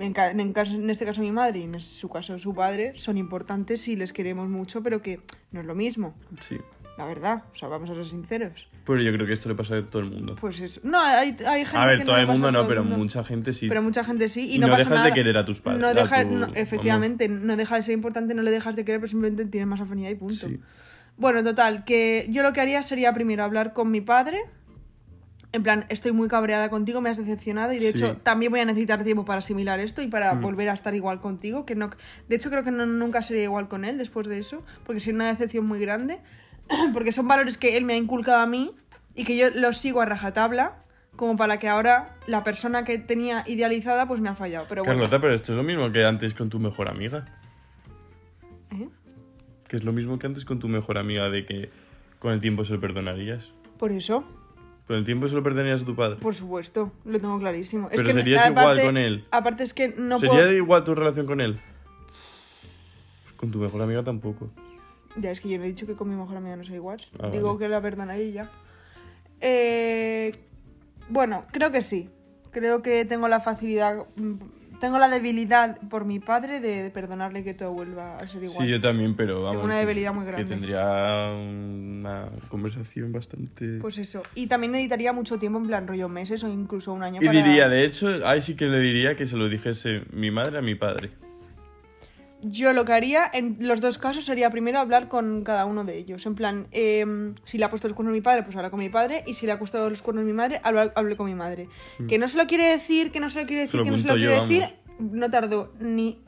[0.01, 4.13] en este caso mi madre y en su caso su padre, son importantes y les
[4.13, 5.21] queremos mucho, pero que
[5.53, 6.59] no es lo mismo, Sí.
[6.99, 7.45] La verdad.
[7.53, 8.69] O sea, vamos a ser sinceros.
[8.85, 10.37] Pero yo creo que esto le pasa a todo el mundo.
[10.41, 10.81] Pues eso.
[10.85, 12.99] No, hay, hay gente A ver, que todo le el mundo no, pero mundo.
[12.99, 13.69] mucha gente sí.
[13.69, 15.15] Pero mucha gente sí y, no, no pasa dejas de nada.
[15.15, 18.43] querer a tus padres, No deja- tu- no, efectivamente, no deja de ser importante, no
[18.43, 20.49] le dejas de querer, pero simplemente tienes más afinidad y punto.
[20.49, 20.61] Sí.
[21.17, 24.41] Bueno, total, que yo lo que haría sería primero hablar con mi padre.
[25.51, 27.99] En plan, estoy muy cabreada contigo, me has decepcionado y de Sí.
[28.05, 31.21] hecho también voy a necesitar tiempo para asimilar esto y para volver a estar igual
[31.21, 31.65] contigo.
[31.65, 31.89] Que no,
[32.29, 35.17] de hecho creo que no- nunca sería igual con él después de eso, porque sería
[35.17, 36.19] una decepción muy grande.
[36.93, 38.73] Porque son valores que él me ha inculcado a mí
[39.15, 40.77] y que yo los sigo a rajatabla,
[41.17, 44.67] como para que ahora la persona que tenía idealizada pues me ha fallado.
[44.69, 47.27] Pero bueno, Carlota, pero esto es lo mismo que antes con tu mejor amiga.
[48.73, 48.89] ¿eh?
[49.67, 51.71] Que es lo mismo que antes con tu mejor amiga, de que
[52.21, 53.45] con el tiempo se lo perdonarías.
[53.79, 54.25] por eso,
[54.87, 56.17] Con el tiempo se lo perdonarías a tu padre.
[56.17, 57.89] por supuesto, lo tengo clarísimo.
[57.91, 59.25] Pero es que serías igual con él.
[59.31, 60.53] Aparte es que no ¿Sería puedo...
[60.53, 61.59] igual tu relación con él?
[63.37, 64.51] Con tu mejor amiga tampoco.
[65.21, 67.01] Ya, es que yo no he dicho que con mi mejor amiga no soy igual.
[67.21, 67.59] Ah, Digo vale.
[67.59, 68.51] que la perdonaría y ya.
[69.41, 70.35] Eh,
[71.09, 72.11] bueno, creo que sí.
[72.51, 74.35] Creo que tengo la facilidad mm,
[74.81, 78.65] tengo la debilidad por mi padre de, perdonarle que todo vuelva a ser igual.
[78.65, 79.65] Sí, yo también, pero vamos.
[79.65, 80.45] una que- debilidad muy grande.
[80.45, 83.79] Que tendría una conversación bastante.
[83.81, 84.23] Pues eso.
[84.35, 87.39] Y también necesitaría mucho tiempo, en plan rollo meses o incluso un año y para...
[87.39, 90.63] diría, de hecho, ahí sí que le diría que se lo dijese mi madre a
[90.63, 91.11] mi padre.
[92.41, 95.99] Yo lo que haría en los dos casos sería primero hablar con cada uno de
[95.99, 96.25] ellos.
[96.25, 98.89] En plan, em, si le ha puesto los cuernos mi padre, pues habla con mi
[98.89, 99.25] padre.
[99.27, 101.69] Y si le ha puesto los cuernos mi madre, habla- hable con mi madre.
[102.09, 103.67] Que no se lo quiere decir, que no se lo quiere Mm.
[103.67, 104.75] Decir, lo que no se lo quiere decir.
[105.01, 106.21] No tardó ni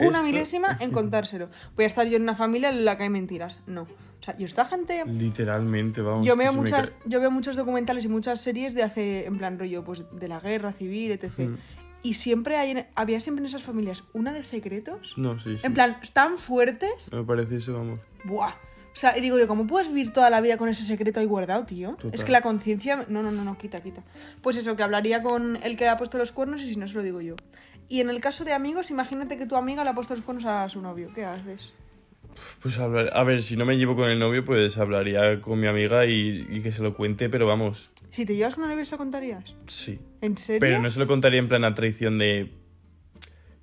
[0.00, 1.48] una Esto- milésima en contárselo.
[1.76, 3.60] Voy a estar yo en una familia en la que hay mentiras.
[3.66, 3.82] No.
[3.82, 5.02] O sea, y esta gente...
[5.06, 6.24] Literalmente, vamos.
[6.26, 9.58] Yo veo, me muchas, yo veo muchos documentales y muchas series de hace, en plan
[9.58, 11.38] rollo, pues de la guerra civil, etc.
[11.38, 11.54] Mm.
[12.02, 15.14] Y siempre hay, en- había siempre en esas familias una de secretos.
[15.16, 15.66] No, sí, sí.
[15.66, 17.12] En plan, tan fuertes.
[17.12, 18.00] Me parece eso, vamos.
[18.24, 18.50] Buah.
[18.92, 21.26] O sea, y digo yo, ¿cómo puedes vivir toda la vida con ese secreto ahí
[21.26, 21.92] guardado, tío?
[21.92, 22.10] Total.
[22.12, 23.06] Es que la conciencia...
[23.08, 24.02] No, no, no, no, quita, quita.
[24.42, 26.86] Pues eso, que hablaría con el que le ha puesto los cuernos y si no,
[26.86, 27.36] se lo digo yo.
[27.88, 30.44] Y en el caso de amigos, imagínate que tu amiga le ha puesto los cuernos
[30.44, 31.10] a su novio.
[31.14, 31.72] ¿Qué haces?
[32.60, 35.66] Pues hablar, a ver, si no me llevo con el novio, pues hablaría con mi
[35.68, 38.98] amiga y, y que se lo cuente, pero vamos, Si te llevas con ¿se lo
[38.98, 39.56] contarías?
[39.66, 39.98] sí.
[40.20, 40.60] ¿En serio?
[40.60, 42.52] Pero no se lo contaría en plan a traición de...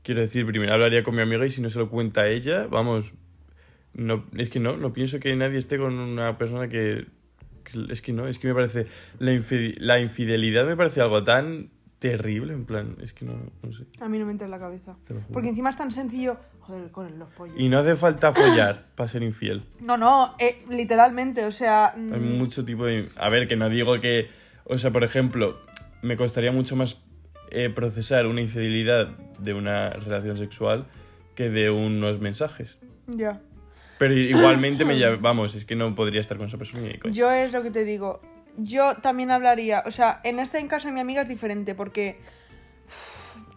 [0.04, 3.14] Quiero decir, primero hablaría con mi amiga y si no se lo cuenta ella, vamos...
[3.94, 7.06] No, es que no, no pienso que nadie esté con una persona que...
[7.64, 8.88] que- es que no, es que me parece...
[9.20, 13.72] La, infi- la infidelidad me parece algo tan terrible, en plan, es que no, no
[13.74, 13.84] sé.
[14.00, 14.96] A mí no me entra en la cabeza.
[15.32, 16.38] Porque encima es tan sencillo.
[16.62, 17.56] Joder, con los pollos.
[17.60, 19.64] Y no hace falta follar para ser infiel.
[19.82, 21.94] No, no, eh, literalmente, o sea.
[21.98, 23.10] mm, Hay mucho tipo de...
[23.18, 24.39] A ver, que no digo que...
[24.70, 25.60] O sea, por ejemplo,
[26.02, 27.02] me costaría mucho más
[27.50, 29.08] eh, procesar una infidelidad
[29.40, 30.86] de una relación sexual
[31.36, 32.78] que de unos mensajes.
[33.08, 33.42] Ya.
[33.98, 35.18] Pero igualmente me llama...
[35.20, 37.12] Vamos, es que no podría estar con esa persona ni.
[37.12, 38.22] Yo es lo que te digo.
[38.58, 39.84] Yo también hablaría.
[39.88, 42.20] O sea, en este caso de mi amiga es diferente porque.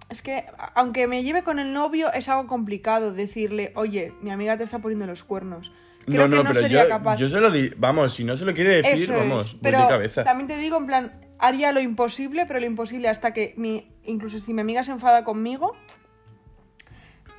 [0.09, 0.45] Es que,
[0.75, 4.79] aunque me lleve con el novio, es algo complicado decirle, oye, mi amiga te está
[4.79, 5.73] poniendo los cuernos.
[6.07, 7.17] Creo no, no, que no pero sería yo, capaz.
[7.17, 7.71] yo se lo di...
[7.77, 9.57] Vamos, si no se lo quiere decir, Eso vamos, es.
[9.63, 10.23] Pero de cabeza.
[10.25, 13.89] también te digo, en plan, haría lo imposible, pero lo imposible hasta que mi.
[14.05, 15.77] Incluso si mi amiga se enfada conmigo.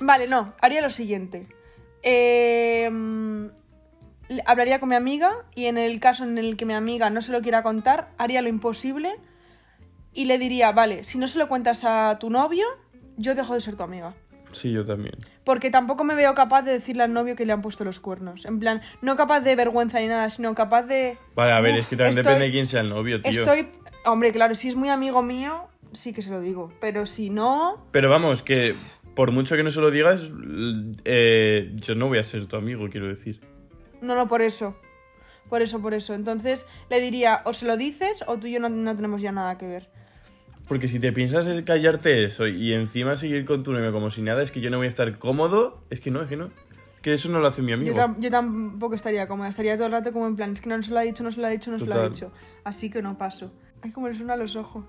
[0.00, 1.46] Vale, no, haría lo siguiente.
[2.02, 2.88] Eh,
[4.28, 7.22] le- hablaría con mi amiga y en el caso en el que mi amiga no
[7.22, 9.14] se lo quiera contar, haría lo imposible
[10.12, 12.64] y le diría, vale, si no se lo cuentas a tu novio,
[13.16, 14.14] yo dejo de ser tu amiga.
[14.54, 15.14] Sí, yo también.
[15.44, 18.46] Porque tampoco me veo capaz de decirle al novio que le han puesto los cuernos.
[18.46, 21.18] En plan, no capaz de vergüenza ni nada, sino capaz de...
[21.34, 23.30] Vale, a ver, Uf, es que también estoy- depende de quién sea el novio, tío.
[23.30, 23.68] Estoy...
[24.06, 26.72] Hombre, claro, si es muy amigo mío, sí que se lo digo.
[26.80, 27.86] Pero si no...
[27.90, 28.74] Pero vamos, que
[29.14, 30.30] por mucho que no se lo digas,
[31.04, 33.40] eh, yo no voy a ser tu amigo, quiero decir.
[34.00, 34.76] No, no, por eso.
[35.48, 36.14] Por eso, por eso.
[36.14, 39.32] Entonces le diría, o se lo dices o tú y yo no, no tenemos ya
[39.32, 39.90] nada que ver.
[40.68, 44.22] Porque si te piensas es callarte eso y encima seguir con tu novio como si
[44.22, 45.82] nada, es que yo no voy a estar cómodo.
[45.90, 46.48] Es que no, es que no.
[47.02, 47.94] Que eso no lo hace mi amigo.
[47.94, 49.48] Yo, tam- yo tampoco estaría cómoda.
[49.50, 51.30] Estaría todo el rato como en plan, es que no se lo ha dicho, no
[51.30, 52.32] se lo ha dicho, no se lo ha dicho.
[52.64, 53.52] Así que no paso.
[53.82, 54.84] Ay, como le suenan los ojos.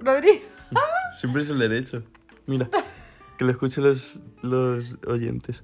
[0.00, 0.40] Rodri.
[1.20, 2.02] Siempre es el derecho.
[2.46, 2.70] Mira,
[3.36, 5.62] que lo escuchen los, los oyentes.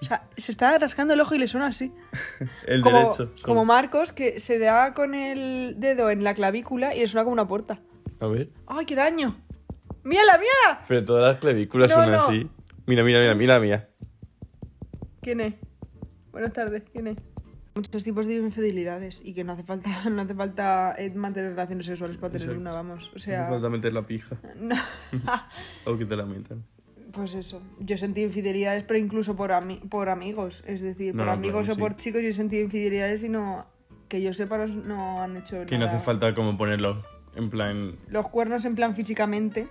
[0.00, 1.92] O sea, se está rascando el ojo y le suena así.
[2.66, 3.32] El como, derecho.
[3.42, 7.32] como Marcos, que se da con el dedo en la clavícula y le suena como
[7.34, 7.80] una puerta.
[8.20, 8.50] A ver.
[8.66, 9.36] ¡Ay, qué daño!
[10.04, 10.82] ¡Mírala, mírala!
[10.88, 12.18] Pero todas las clavículas No, son no.
[12.18, 12.50] así.
[12.86, 13.88] Mira, mira, mira, mira la mía.
[15.22, 15.54] ¿Quién es?
[16.32, 17.16] Buenas tardes, ¿quién es?
[17.74, 21.86] Muchos tipos de infidelidades y que no hace falta, no hace falta eh, mantener relaciones
[21.86, 22.60] sexuales para tener Exacto.
[22.60, 23.08] una, vamos.
[23.08, 24.36] O No sea, hace falta meter la pija.
[24.56, 24.74] no.
[25.84, 26.64] O que te la metan.
[27.12, 27.62] Pues eso.
[27.78, 30.62] Yo he sentido infidelidades, pero incluso por, ami- por amigos.
[30.66, 31.80] Es decir, No, por no, amigos claro, o sí.
[31.80, 33.66] por chicos yo he sentido infidelidades y no...
[34.08, 35.96] Que yo sepa, no, no han hecho Que no nada.
[35.96, 37.02] hace falta como ponerlo
[37.36, 37.96] en plan...
[38.08, 39.68] Los cuernos en plan físicamente,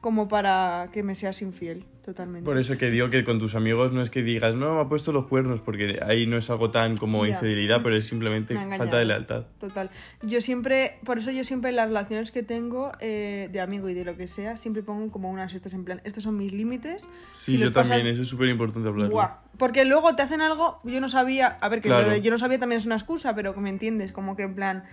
[0.00, 2.44] como para que me seas infiel, totalmente.
[2.44, 4.88] Por eso que digo que con tus amigos no es que digas, no, me ha
[4.88, 7.32] puesto los cuernos, porque ahí no es algo tan como Ya.
[7.32, 9.46] infidelidad, pero es simplemente falta de lealtad.
[9.58, 9.90] Total.
[10.22, 13.94] Yo siempre, por eso yo siempre en las relaciones que tengo eh, de amigo y
[13.94, 17.08] de lo que sea, siempre pongo como unas estas en plan, estos son mis límites.
[17.34, 19.12] Sí, si yo pasas- también, eso es súper importante hablarlo.
[19.12, 19.38] Buah.
[19.58, 22.04] Porque luego te hacen algo, yo no sabía, a ver, que Claro.
[22.06, 24.44] lo de yo no sabía también es una excusa, pero que me entiendes, como que
[24.44, 24.84] en plan...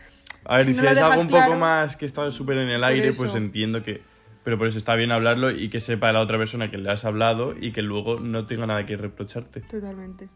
[0.48, 2.84] A ver, si no es algo un claro- poco más que está súper en el
[2.84, 3.22] aire, eso.
[3.22, 4.02] pues entiendo que...
[4.46, 7.04] Pero por eso está bien hablarlo y que sepa la otra persona que le has
[7.04, 9.62] hablado y que luego no tenga nada que reprocharte.
[9.62, 10.30] Totalmente.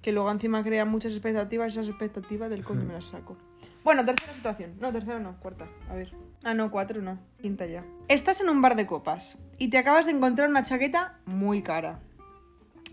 [0.00, 3.36] Que luego encima crean muchas expectativas, esas expectativas del coño me las saco.
[3.84, 4.76] Bueno, tercera situación.
[4.80, 5.68] No, tercera no, cuarta.
[5.90, 6.14] A ver.
[6.44, 7.18] Ah, no, cuatro no.
[7.42, 7.84] Quinta ya.
[8.08, 12.00] Estás en un bar de copas y te acabas de encontrar una chaqueta muy cara.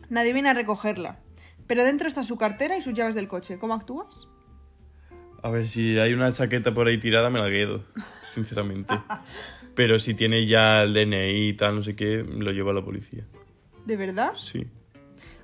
[0.09, 1.19] Nadie viene a recogerla.
[1.67, 3.57] Pero dentro está su cartera y sus llaves del coche.
[3.59, 4.27] ¿Cómo actúas?
[5.41, 7.85] A ver, si hay una chaqueta por ahí tirada, me la quedo,
[8.33, 8.93] sinceramente.
[9.79, 12.83] Pero si tiene ya el DNI y tal, no sé qué, lo lleva a la
[12.83, 13.23] policía.
[13.85, 14.33] ¿De verdad?
[14.35, 14.67] Sí.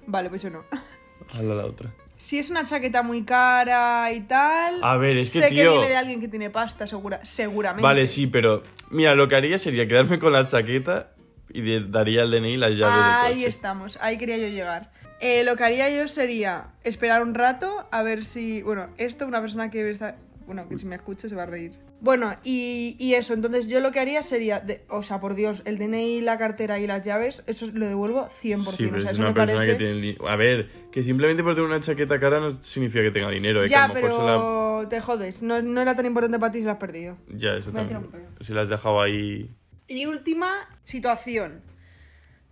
[0.07, 0.65] Vale, pues yo no.
[1.33, 1.93] Hazla la otra.
[2.17, 4.83] Si es una chaqueta muy cara y tal.
[4.83, 7.81] A ver, es que, sé que viene de alguien que tiene pasta, segura, seguramente.
[7.81, 11.13] Vale, sí, pero mira, lo que haría sería quedarme con la chaqueta
[11.53, 13.47] y daría el DNI y las llaves del Ahí coche.
[13.47, 14.91] estamos, ahí quería yo llegar.
[15.21, 18.63] Eh, lo que haría yo sería esperar un rato a ver si.
[18.63, 20.17] Bueno, esto, una persona que está.
[20.45, 21.84] Bueno, que si me escucha se va a reír.
[22.01, 24.59] Bueno, y, y eso, entonces yo lo que haría sería.
[24.59, 28.27] de- o sea, por Dios, el DNI, la cartera y las llaves, eso lo devuelvo
[28.27, 28.75] 100%.
[28.75, 29.71] Sí, pero o sea, es eso una me persona parece.
[29.71, 29.93] que tiene...
[29.95, 33.61] li- A ver, que simplemente por tener una chaqueta cara no significa que tenga dinero,
[33.61, 33.65] ¿eh?
[33.65, 34.89] que Ya, a lo mejor pero se la...
[34.89, 35.41] te jodes.
[35.41, 37.17] No, no era tan importante para ti si lo has perdido.
[37.29, 38.07] Ya, eso Me también.
[38.41, 39.49] Si la has dejado ahí...
[39.87, 40.51] Y última
[40.83, 41.61] situación.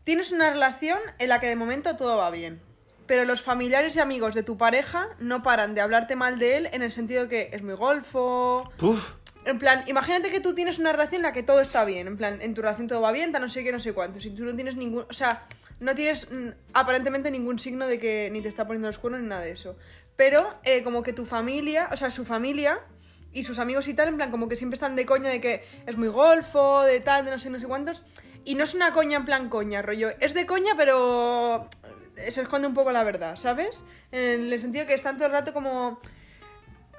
[0.04, 2.60] Tienes una relación en la que de momento todo va bien.
[3.06, 6.70] Pero los familiares y amigos de tu pareja no paran de hablarte mal de él
[6.72, 8.72] en el sentido que es muy golfo.
[8.78, 9.14] Puf,
[9.46, 12.08] En plan, imagínate que tú tienes una relación en la que todo está bien.
[12.08, 14.20] En plan, en tu relación todo va bien, tal no sé qué, no sé cuánto.
[14.20, 15.06] Si tú no tienes ningún.
[15.10, 15.46] O sea,
[15.80, 19.28] no tienes mm, aparentemente ningún signo de que ni te está poniendo los cuernos ni
[19.28, 19.76] nada de eso.
[20.16, 22.80] Pero eh, como que tu familia, o sea, su familia
[23.34, 25.64] y sus amigos y tal, en plan, como que siempre están de coña de que
[25.86, 28.04] es muy golfo, de tal, de no sé, no sé cuántos.
[28.46, 30.12] Y no es una coña en plan coña, rollo.
[30.20, 31.68] Es de coña, pero
[32.16, 33.86] se esconde un poco la verdad, ¿sabes?
[34.12, 36.00] En el sentido que están todo el rato como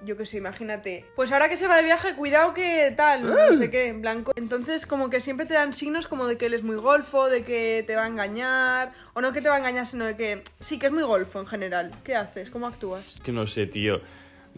[0.05, 1.05] yo qué sé, imagínate.
[1.17, 4.33] Pues ahora que se va de viaje, cuidado que tal, no sé qué, en blanco.
[4.37, 7.43] Entonces, como que siempre te dan signos como de que él es muy golfo, de
[7.43, 8.93] que te va a engañar.
[9.15, 11.41] O no que te va a engañar, sino de que sí, que es muy golfo
[11.41, 11.91] en general.
[12.05, 12.51] ¿Qué haces?
[12.51, 13.21] ¿Cómo actúas?
[13.23, 14.01] que no sé, tío.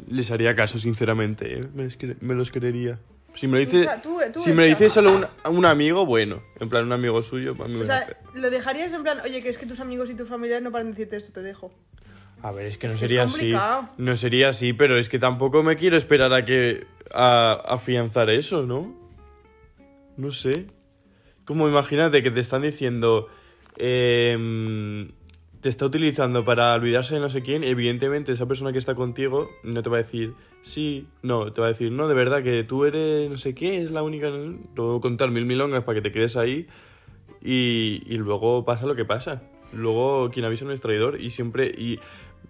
[0.09, 1.61] Les haría caso, sinceramente, ¿eh?
[1.75, 2.99] me, los cre- me los creería.
[3.35, 6.43] Si me lo dice, tú- tú si me lo dice solo un, un amigo, bueno.
[6.59, 9.43] En plan, un amigo suyo, a mí me O sea, lo dejarías en plan, oye,
[9.43, 11.71] que es que tus amigos y tu familia no paran de decirte esto, te dejo.
[12.47, 13.53] A ver, es que no Es que es sería así.
[13.99, 16.87] No sería así, pero es que tampoco me quiero esperar a que.
[17.13, 18.95] a afianzar eso, ¿no?
[20.17, 20.69] No sé.
[21.45, 23.27] Como imagínate que te están diciendo.
[23.77, 25.11] em,
[25.61, 27.65] te está utilizando para olvidarse de no sé quién.
[27.65, 31.67] Evidentemente, esa persona que está contigo no te va a decir sí, no, te va
[31.67, 34.31] a decir no, de verdad que tú eres no sé qué, es la única.
[34.31, 36.69] Te voy a contar mil milongas para que te quedes ahí.
[37.43, 39.43] Y, y luego pasa lo que pasa.
[39.73, 41.67] Luego quien avisa no es traidor y siempre...
[41.67, 41.99] Y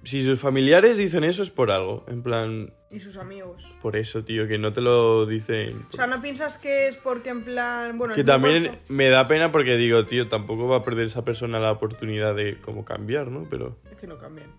[0.06, 2.04] si sus familiares dicen eso es por algo.
[2.08, 3.66] En plan, Y sus amigos.
[3.82, 5.86] por eso, tío, que no te lo dicen...
[5.92, 8.14] O sea, ¿no piensas que es porque en plan, bueno...
[8.14, 11.72] Que también me da pena porque digo, tío, tampoco va a perder esa persona la
[11.72, 13.46] oportunidad de como cambiar, ¿no?
[13.50, 14.50] Pero Es que no cambian.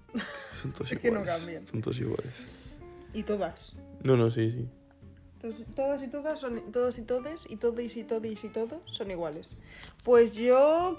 [0.62, 1.38] son todos Es que no iguales.
[1.38, 1.68] cambian.
[1.68, 2.68] Son todos iguales.
[3.14, 3.76] Y todas.
[4.04, 4.68] No, no, sí, sí.
[5.76, 9.56] Todas y todas son todos y todes y todos y todos y todos son iguales.
[10.04, 10.98] Pues yo,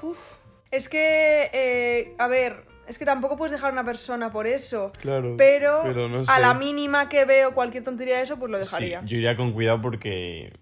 [0.70, 4.92] es que eh, a ver, es que tampoco puedes dejar a una persona por eso.
[5.00, 5.34] Claro.
[5.36, 9.00] Pero, pero no a la mínima que veo cualquier tontería de eso, pues lo dejaría.
[9.02, 10.52] Sí, yo iría con cuidado porque...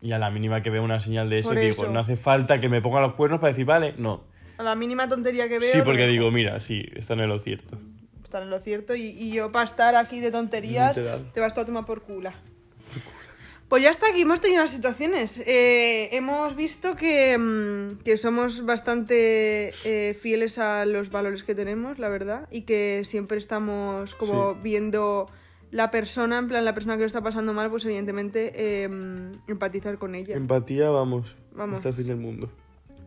[0.00, 2.68] Y a la mínima que vea una señal de eso, digo, no hace falta que
[2.68, 4.22] me ponga los cuernos para decir, vale, no.
[4.56, 5.72] A la mínima tontería que veo.
[5.72, 6.12] Sí, porque dejo.
[6.12, 7.78] digo, mira, sí, están en lo cierto.
[8.22, 11.32] Estar en lo cierto y, y yo para estar aquí de tonterías Literal.
[11.32, 12.34] te vas todo a tomar por cula.
[13.68, 15.38] Pues ya está, aquí hemos tenido las situaciones.
[15.46, 21.98] Eh, hemos visto que, mm, que somos bastante eh, fieles a los valores que tenemos,
[21.98, 24.60] la verdad, y que siempre estamos como Sí.
[24.62, 25.28] viendo
[25.70, 28.88] la persona, en plan la persona que lo está pasando mal, pues evidentemente eh,
[29.48, 30.34] empatizar con ella.
[30.34, 31.36] Empatía, vamos.
[31.52, 31.76] Vamos.
[31.76, 32.50] Hasta el fin del mundo.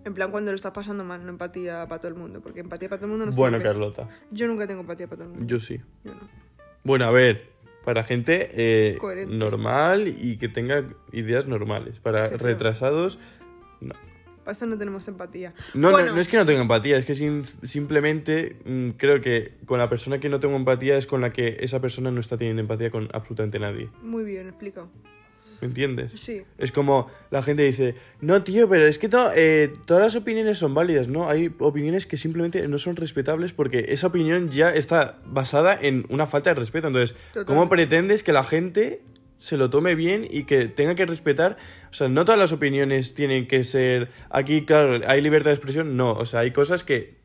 [0.05, 2.87] En plan cuando lo está pasando mal, no empatía para todo el mundo, porque empatía
[2.87, 3.69] para todo el mundo no bueno, sirve.
[3.69, 4.09] Carlota.
[4.29, 5.47] Yo nunca tengo empatía para todo el mundo.
[5.47, 5.79] Yo sí.
[6.03, 6.21] Yo no.
[6.83, 7.50] Bueno, a ver.
[7.85, 11.99] Para gente eh, normal y que tenga ideas normales.
[11.99, 13.17] Para retrasados,
[13.79, 13.95] no.
[14.43, 15.53] Para eso no tenemos empatía.
[15.73, 19.21] No, no- Bueno, no, es que no tenga empatía, es que sim- simplemente mm, creo
[19.21, 22.19] que con la persona que no tengo empatía es con la que esa persona no
[22.19, 23.89] está teniendo empatía con absolutamente nadie.
[24.01, 24.89] Muy bien, explico.
[25.61, 26.11] ¿Me entiendes?
[26.15, 26.41] Sí.
[26.57, 30.57] Es como la gente dice, no, tío, pero es que to- eh, todas las opiniones
[30.57, 31.29] son válidas, ¿no?
[31.29, 36.25] Hay opiniones que simplemente no son respetables porque esa opinión ya está basada en una
[36.25, 36.87] falta de respeto.
[36.87, 39.01] Entonces, ¿cómo pretendes que la gente
[39.37, 41.57] se lo tome bien y que tenga que respetar?
[41.91, 44.09] O sea, no todas las opiniones tienen que ser...
[44.31, 46.13] Aquí, claro, hay libertad de expresión, no.
[46.13, 47.20] O sea, hay cosas que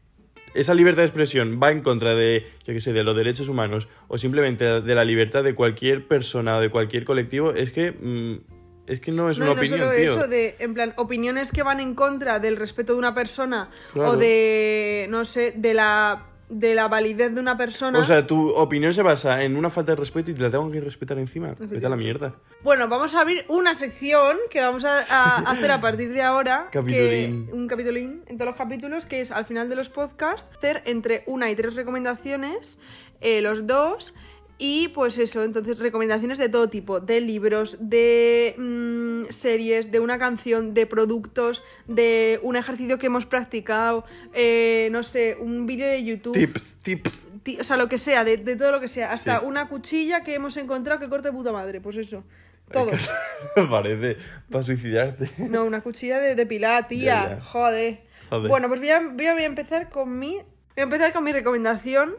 [0.56, 3.88] esa libertad de expresión va en contra de, yo qué sé, de los derechos humanos
[4.08, 8.56] o simplemente de la libertad de cualquier persona o de cualquier colectivo, es que mm,
[8.86, 10.12] es que no es no, una no opinión, solo tío.
[10.12, 14.10] eso, de, en plan, opiniones que van en contra del respeto de una persona Claro.
[14.12, 17.98] o de, no sé, de la, de la validez de una persona.
[17.98, 20.70] O sea, tu opinión se basa en una falta de respeto y te la tengo
[20.70, 21.54] que respetar encima.
[21.58, 22.34] Vete a la mierda.
[22.62, 26.68] Bueno, vamos a abrir una sección que vamos a, a hacer a partir de ahora.
[26.70, 27.48] que- Capitulín.
[27.52, 31.24] un capitulín en todos los capítulos, que es al final de los podcasts, hacer entre
[31.26, 32.78] una y tres recomendaciones,
[33.20, 34.14] eh, los dos,
[34.58, 40.18] Y pues eso, entonces recomendaciones de todo tipo, de libros, de mm, series, de una
[40.18, 46.02] canción, de productos, de un ejercicio que hemos practicado, eh, no sé, un vídeo de
[46.04, 46.32] YouTube.
[46.32, 47.28] Tips, tips.
[47.42, 49.12] Ti- O sea, lo que sea, de, de todo lo que sea.
[49.12, 49.46] Hasta Sí.
[49.46, 52.24] una cuchilla que hemos encontrado que corte puta madre, pues eso.
[52.72, 52.90] Todo.
[53.70, 54.16] Parece
[54.50, 55.30] para suicidarte.
[55.38, 57.04] No, una cuchilla de depilar, tía.
[57.04, 57.40] Ya, ya.
[57.42, 58.00] Joder.
[58.30, 58.48] Joder.
[58.48, 60.34] Bueno, pues voy a- voy a empezar con mi.
[60.36, 60.44] Voy
[60.78, 62.14] a empezar con mi recomendación.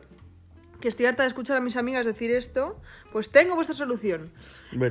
[0.81, 2.79] Que estoy harta de escuchar a mis amigas decir esto.
[3.11, 4.31] Pues tengo vuestra solución.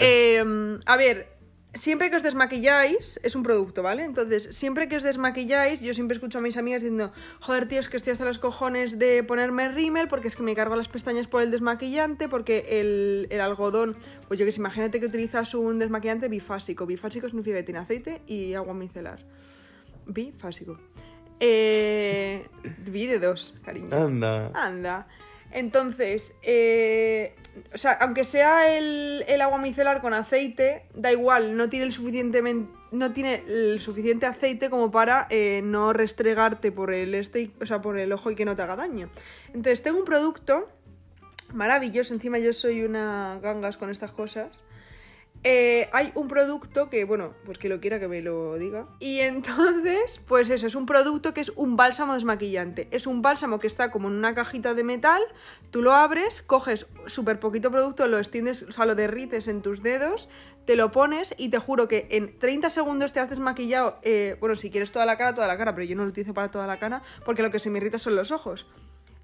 [0.01, 1.37] Eh, a ver,
[1.75, 4.05] siempre que os desmaquilláis, es un producto, ¿vale?
[4.05, 7.89] Entonces, siempre que os desmaquilláis, yo siempre escucho a mis amigas diciendo, joder, tío, es
[7.89, 11.27] que estoy hasta los cojones de ponerme rímel porque es que me cargo las pestañas
[11.27, 13.97] por el desmaquillante, porque el, el algodón,
[14.29, 16.87] pues yo que sé, imagínate que utilizas un desmaquillante bifásico.
[16.87, 19.25] Bifásico significa que tiene aceite y agua micelar.
[20.07, 20.79] Bifásico.
[21.39, 22.47] Eh,
[22.87, 23.95] vi de dos, cariño.
[23.95, 24.51] Anda.
[24.55, 25.07] Anda.
[25.53, 27.35] Entonces, eh,
[27.73, 31.93] o sea, aunque sea el, el agua micelar con aceite, da igual, no tiene el
[31.93, 37.83] suficientemente no tiene suficiente aceite como para eh, no restregarte por el este, o sea,
[37.83, 39.09] por el ojo y que no te haga daño.
[39.49, 40.69] Entonces, tengo un producto
[41.53, 44.65] maravilloso, encima yo soy una gangas con estas cosas.
[45.45, 48.87] Eh, hay un producto que, bueno, pues que lo quiera que me lo diga.
[48.99, 52.89] Y entonces, pues eso, es un producto que es un bálsamo desmaquillante.
[52.91, 55.23] Es un bálsamo que está como en una cajita de metal,
[55.71, 59.83] tú lo abres, coges súper poquito producto, lo extiendes, o sea, lo derrites en tus
[59.83, 60.29] dedos,
[60.65, 64.57] te lo pones y te juro que en 30 segundos te has desmaquillado, eh, bueno,
[64.57, 66.67] si quieres toda la cara, toda la cara, pero yo no lo utilizo para toda
[66.67, 68.67] la cara porque lo que se me irrita son los ojos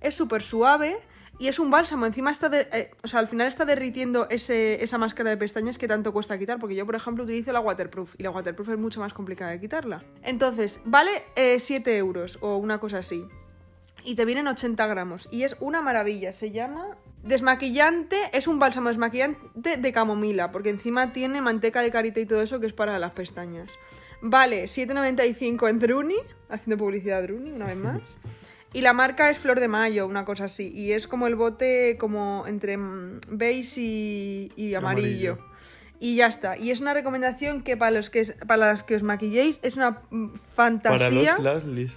[0.02, 0.98] es súper suave
[1.43, 2.07] y es un bálsamo.
[2.07, 5.76] Encima está, de- eh, o sea, al final está derritiendo ese, esa máscara de pestañas
[5.76, 8.78] que tanto cuesta quitar, porque yo, por ejemplo, utilizo la waterproof y la waterproof es
[8.78, 10.05] mucho más complicada de quitarla.
[10.22, 13.26] Entonces, vale eh, 7 euros o una cosa así.
[14.05, 15.28] Y te vienen 80 gramos.
[15.32, 16.32] Y es una maravilla.
[16.32, 18.16] Se llama desmaquillante.
[18.32, 20.53] Es un bálsamo desmaquillante de camomila.
[20.53, 23.78] Porque encima tiene manteca de karité y todo eso que es para las pestañas.
[24.20, 26.16] Vale, 7,95 en Druni.
[26.49, 28.16] Haciendo publicidad a Druni una vez más.
[28.72, 30.72] Y la marca es Flor de Mayo, una cosa así.
[30.74, 35.32] Y es como el bote como entre mm, beige y, y amarillo.
[35.32, 35.52] Amarillo.
[36.00, 36.56] Y ya está.
[36.56, 40.02] Y es una recomendación que para los que, para los que os maquilléis es una
[40.10, 41.34] mm, Para fantasía.
[41.34, 41.92] los las lis.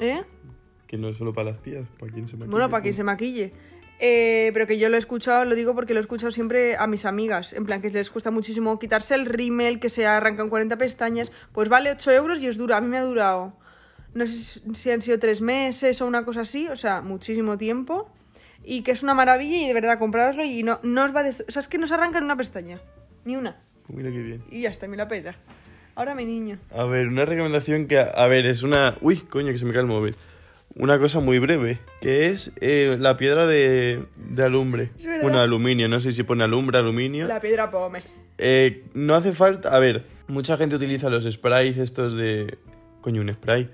[0.00, 0.22] ¿Eh?
[0.86, 2.50] Que no es solo para las tías, para quien se maquilla.
[2.50, 3.52] Bueno, para quien se maquille.
[4.00, 6.86] Eh, pero que yo lo he escuchado, lo digo porque lo he escuchado siempre a
[6.86, 7.52] mis amigas.
[7.52, 11.32] En plan, que les cuesta muchísimo quitarse el rímel, que se arrancan 40 pestañas.
[11.52, 12.76] Pues vale 8 euros y os dura.
[12.76, 13.54] A mí me ha durado,
[14.18, 18.10] no sé si- han sido 3 meses o una cosa así, o sea, muchísimo tiempo.
[18.64, 21.28] Y que es una maravilla y de verdad, comprároslo y no, no os va a...
[21.28, 22.80] O sea, es que no se arranca en una pestaña.
[23.24, 23.56] Ni una.
[23.88, 24.42] Mira qué bien.
[24.50, 25.36] Y ya está, me la pena.
[25.94, 26.58] Ahora mi niño.
[26.72, 28.96] A ver, una recomendación que, a ver, es una...
[29.00, 30.16] Uy, coño, que se me cae el móvil.
[30.74, 34.90] Una cosa muy breve, que es eh, la piedra de, de alumbre.
[34.98, 35.06] Es.
[35.22, 37.26] Bueno, aluminio, no sé si pone alumbre, aluminio.
[37.26, 38.02] La piedra pome.
[38.36, 39.74] Eh, no hace falta...
[39.74, 42.58] A ver, mucha gente utiliza los sprays estos de...
[43.00, 43.70] Coño, un spray.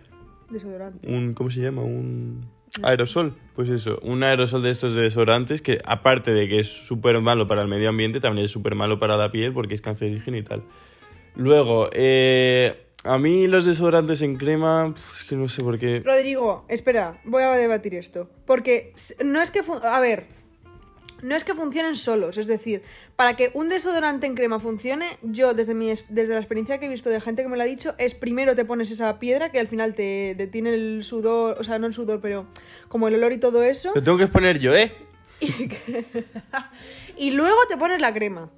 [0.51, 1.07] Desodorante.
[1.09, 1.35] Un...
[1.35, 1.83] ¿Cómo se llama?
[1.83, 2.47] Un...
[2.83, 3.35] Aerosol.
[3.55, 7.47] Pues eso, un aerosol de estos de desodorantes que aparte de que es súper malo
[7.47, 10.43] para el medio ambiente, también es súper malo para la piel porque es cancerígeno y
[10.43, 10.65] tal.
[11.37, 16.03] Luego, eh, a mí los desodorantes en crema, es que no sé por qué.
[16.05, 18.29] Rodrigo, espera, voy a debatir esto.
[18.47, 18.93] Porque
[19.25, 19.61] no es que...
[19.83, 20.27] A ver,
[21.25, 22.39] no es que funcionen solos.
[22.39, 22.83] Es decir,
[23.17, 26.87] para que un desodorante en crema funcione, yo desde, mi, es- desde la experiencia que
[26.87, 29.51] he visto de gente que me lo ha dicho, es primero te pones esa piedra
[29.51, 32.47] que al final te detiene el sudor, o sea, no el sudor, pero
[32.89, 33.93] como el olor y todo eso.
[33.95, 34.93] Lo tengo que exponer yo, ¿eh?
[37.17, 38.51] Y luego te pones la crema.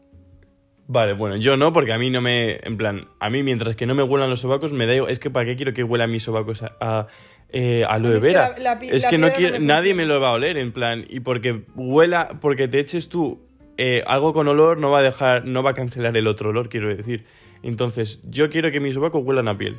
[0.88, 2.60] Vale, bueno, yo no, porque a mí no me.
[2.62, 4.94] En plan, a mí mientras que no me huelan los sobacos, me da.
[5.08, 7.06] Es que ¿para qué quiero que huela mis sobacos a, a,
[7.50, 8.48] eh, aloe Es que vera?
[8.50, 9.58] la- la pi- es la que no quiero.
[9.58, 11.04] no nadie me lo va a oler, en plan.
[11.08, 12.38] Y porque huela.
[12.40, 13.40] Porque te eches tú
[13.78, 15.44] eh, algo con olor, no va a dejar.
[15.44, 17.24] No va a cancelar el otro olor, quiero decir.
[17.62, 19.76] Entonces, yo quiero que mis sobacos huelan a piel.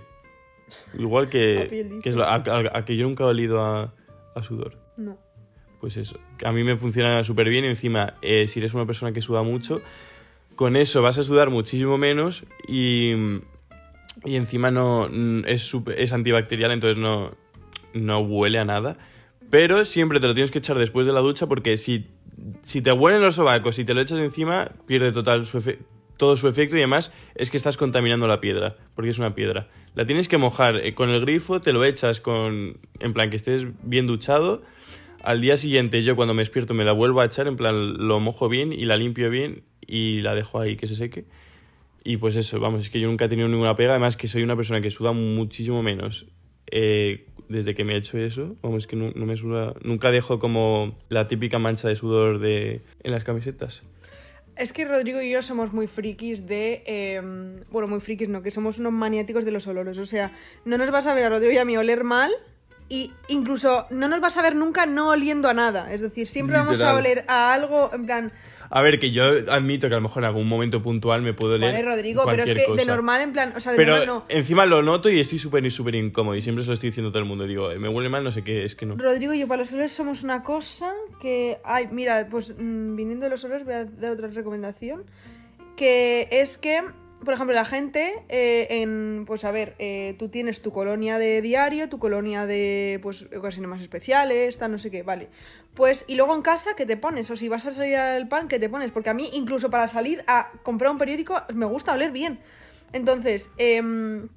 [0.98, 1.66] Igual que.
[1.70, 3.94] piel, que es a, a- a que yo nunca he olido a,
[4.36, 4.78] a sudor.
[4.98, 5.18] No.
[5.80, 9.12] Pues eso, a mí me funciona súper bien y encima, eh, si eres una persona
[9.12, 9.82] que suda mucho,
[10.56, 13.12] con eso vas a sudar muchísimo menos y,
[14.26, 15.06] y encima no
[15.46, 17.32] es, supe- es antibacterial, entonces no,
[17.94, 18.98] no huele a nada.
[19.50, 22.08] Pero siempre te lo tienes que echar después de la ducha porque si,
[22.64, 25.46] si te huelen los sobacos y te lo echas encima, pierde total
[26.18, 29.70] todo su efecto y además es que estás contaminando la piedra, porque es una piedra.
[29.96, 33.36] La tienes que mojar eh, con el grifo, te lo echas con, en plan que
[33.38, 34.64] estés bien duchado.
[35.24, 38.20] Al día siguiente yo cuando me despierto me la vuelvo a echar, en plan lo
[38.20, 41.26] mojo bien y la limpio bien y la dejo ahí que se seque.
[42.04, 44.44] Y pues eso, vamos, es que yo nunca he tenido ninguna pega, además que soy
[44.44, 46.28] una persona que suda muchísimo menos
[46.72, 50.40] eh, desde que me he hecho eso, vamos, que no, no me suda, nunca dejo
[50.40, 53.84] como la típica mancha de sudor de, en las camisetas.
[54.56, 56.84] Es que Rodrigo y yo somos muy frikis de...
[56.88, 57.22] eh,
[57.70, 60.00] bueno, muy frikis, no, que somos unos maniáticos de los olores.
[60.00, 60.32] O sea,
[60.66, 62.32] no nos vas a ver a Rodrigo y a mí oler mal
[62.90, 65.94] y incluso no nos vas a ver nunca no oliendo a nada.
[65.94, 68.32] Es decir, siempre vamos a oler a algo, en plan...
[68.70, 71.58] A ver, que yo admito que a lo mejor en algún momento puntual me puedo
[71.58, 72.86] leer Vale, Rodrigo, pero es que de cosa.
[72.86, 73.54] normal, en plan...
[73.56, 74.26] O sea, de Pero normal no.
[74.30, 77.12] encima lo noto y estoy súper súper incómodo y siempre se lo estoy diciendo a
[77.12, 77.46] todo el mundo.
[77.46, 78.96] Digo, "Eh, me huele mal, no sé qué, es que no.
[78.98, 81.60] Rodrigo y yo para los olores somos una cosa que...
[81.64, 85.04] Ay, mira, pues mm, viniendo de los olores voy a dar otra recomendación.
[85.76, 86.82] Que es que,
[87.24, 91.42] por ejemplo, la gente, eh, en, pues a ver, eh, tú tienes tu colonia de
[91.42, 95.30] diario, tu colonia de pues ocasiones más especiales, tal, no sé qué, vale.
[95.78, 97.30] Pues, y luego en casa, ¿qué te pones?
[97.30, 98.92] O si vas a salir al pan, ¿qué te pones?
[98.92, 102.40] Porque a mí, incluso para salir a comprar un periódico, me gusta oler bien.
[102.94, 104.28] Entonces, em,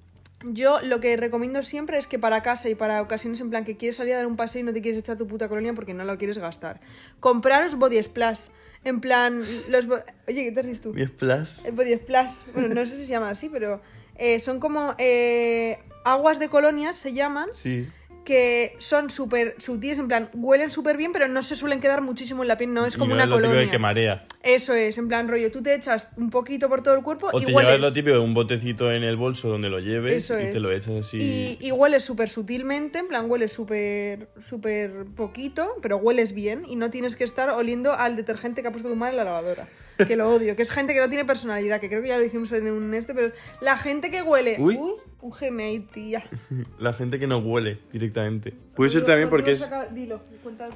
[0.45, 3.79] yo lo que recomiendo siempre es que para casa y para ocasiones en plan que
[3.79, 5.95] quieres salir a dar un paseo y no te quieres echar tu puta colonia porque
[5.95, 6.79] no lo quieres gastar.
[7.21, 8.49] Compraros body splash.
[8.85, 9.87] En plan, los...
[9.87, 10.93] Oye, ¿qué te ríes tú?
[10.93, 11.65] Mi splash.
[11.65, 12.33] El body splash.
[12.53, 13.81] Bueno, no sé si se llama así, pero
[14.17, 17.89] eh, son como eh, aguas de colonias, se llaman, Sí.
[18.25, 22.43] Que son súper sutiles, en plan, huelen súper bien, pero no se suelen quedar muchísimo
[22.43, 23.71] en la piel, no es como no una es lo colonia.
[23.71, 24.25] que marea.
[24.43, 27.41] Eso es, en plan, rollo, tú te echas un poquito por todo el cuerpo O
[27.41, 27.73] y te hueles.
[27.73, 30.53] llevas lo típico de un botecito en el bolso donde lo lleves Eso y es.
[30.53, 31.19] te lo echas así.
[31.61, 36.77] Y, y hueles súper sutilmente, en plan hueles súper súper poquito, pero hueles bien y
[36.77, 39.69] no tienes que estar oliendo al detergente que ha puesto tu madre en la lavadora.
[40.07, 42.23] Que lo odio, que es gente que no tiene personalidad, que creo que ya lo
[42.23, 44.57] dijimos en un este, pero la gente que huele...
[44.59, 44.77] Uy.
[45.23, 46.25] un Gmail, tía.
[46.79, 48.55] La gente que no huele directamente.
[48.75, 50.23] Puede ser también porque es Dilo,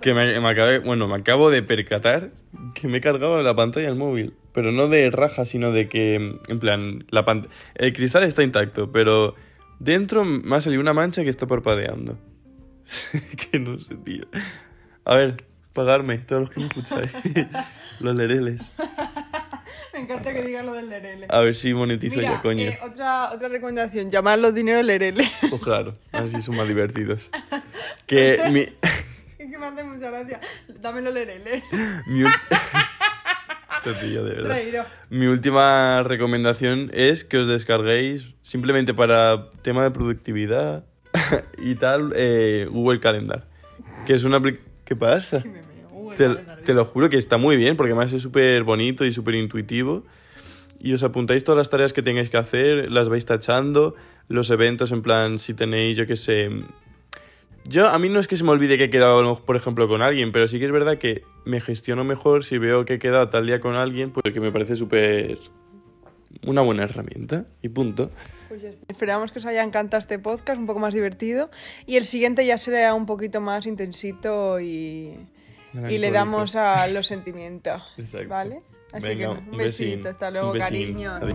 [0.02, 2.30] que me, me acabé- bueno, me acabo de percatar
[2.74, 4.34] que me he cargado la pantalla del móvil.
[4.52, 6.14] Pero no de raja, sino de que,
[6.48, 9.34] en plan, la pan- el cristal está intacto, pero
[9.80, 12.18] dentro me ha salido una mancha que está parpadeando.
[13.50, 14.26] que no sé, tío.
[15.06, 15.36] A ver,
[15.74, 17.08] pagarme, todos los que me escucháis.
[18.00, 18.62] los lereles.
[19.92, 21.26] Me encanta que digas lo del lerele.
[21.30, 22.62] A ver si monetizo Mira, ya, coño.
[22.64, 25.30] eh, otra, otra recomendación, llamar los dineros lerele.
[25.48, 27.30] Pues claro, así son más divertidos.
[28.04, 28.60] Que mi...
[28.62, 28.72] es
[29.38, 30.40] que me hace mucha gracia.
[30.80, 31.62] Dámelo lerele.
[32.08, 32.40] mi ul-
[33.86, 34.86] Este tío, de verdad.
[35.10, 40.84] Mi última recomendación es que os descarguéis simplemente para tema de productividad
[41.58, 43.46] y tal eh, Google Calendar.
[44.08, 45.44] Que es una apli- ¿Qué pasa?
[46.16, 46.28] Te,
[46.64, 50.04] te lo juro que está muy bien porque además es súper bonito y súper intuitivo.
[50.80, 53.94] Y os apuntáis todas las tareas que tengáis que hacer, las vais tachando,
[54.28, 56.50] los eventos en plan si tenéis, yo qué sé...
[57.66, 60.02] Yo, a mí no es que se me olvide que he quedado, por ejemplo, con
[60.02, 63.26] alguien, pero sí que es verdad que me gestiono mejor si veo que he quedado
[63.28, 65.38] tal día con alguien, pues que me parece súper...
[66.44, 68.10] una buena herramienta y punto.
[68.50, 68.84] Pues ya está.
[68.88, 71.48] Esperamos que os haya encantado este podcast, un poco más divertido.
[71.86, 75.14] Y el siguiente ya será un poquito más intensito y,
[75.88, 77.82] y le damos a los sentimientos.
[77.96, 78.28] Exacto.
[78.28, 78.62] ¿Vale?
[78.92, 81.12] Así Venga, que un besito, hasta luego, cariño.
[81.14, 81.34] Adiós.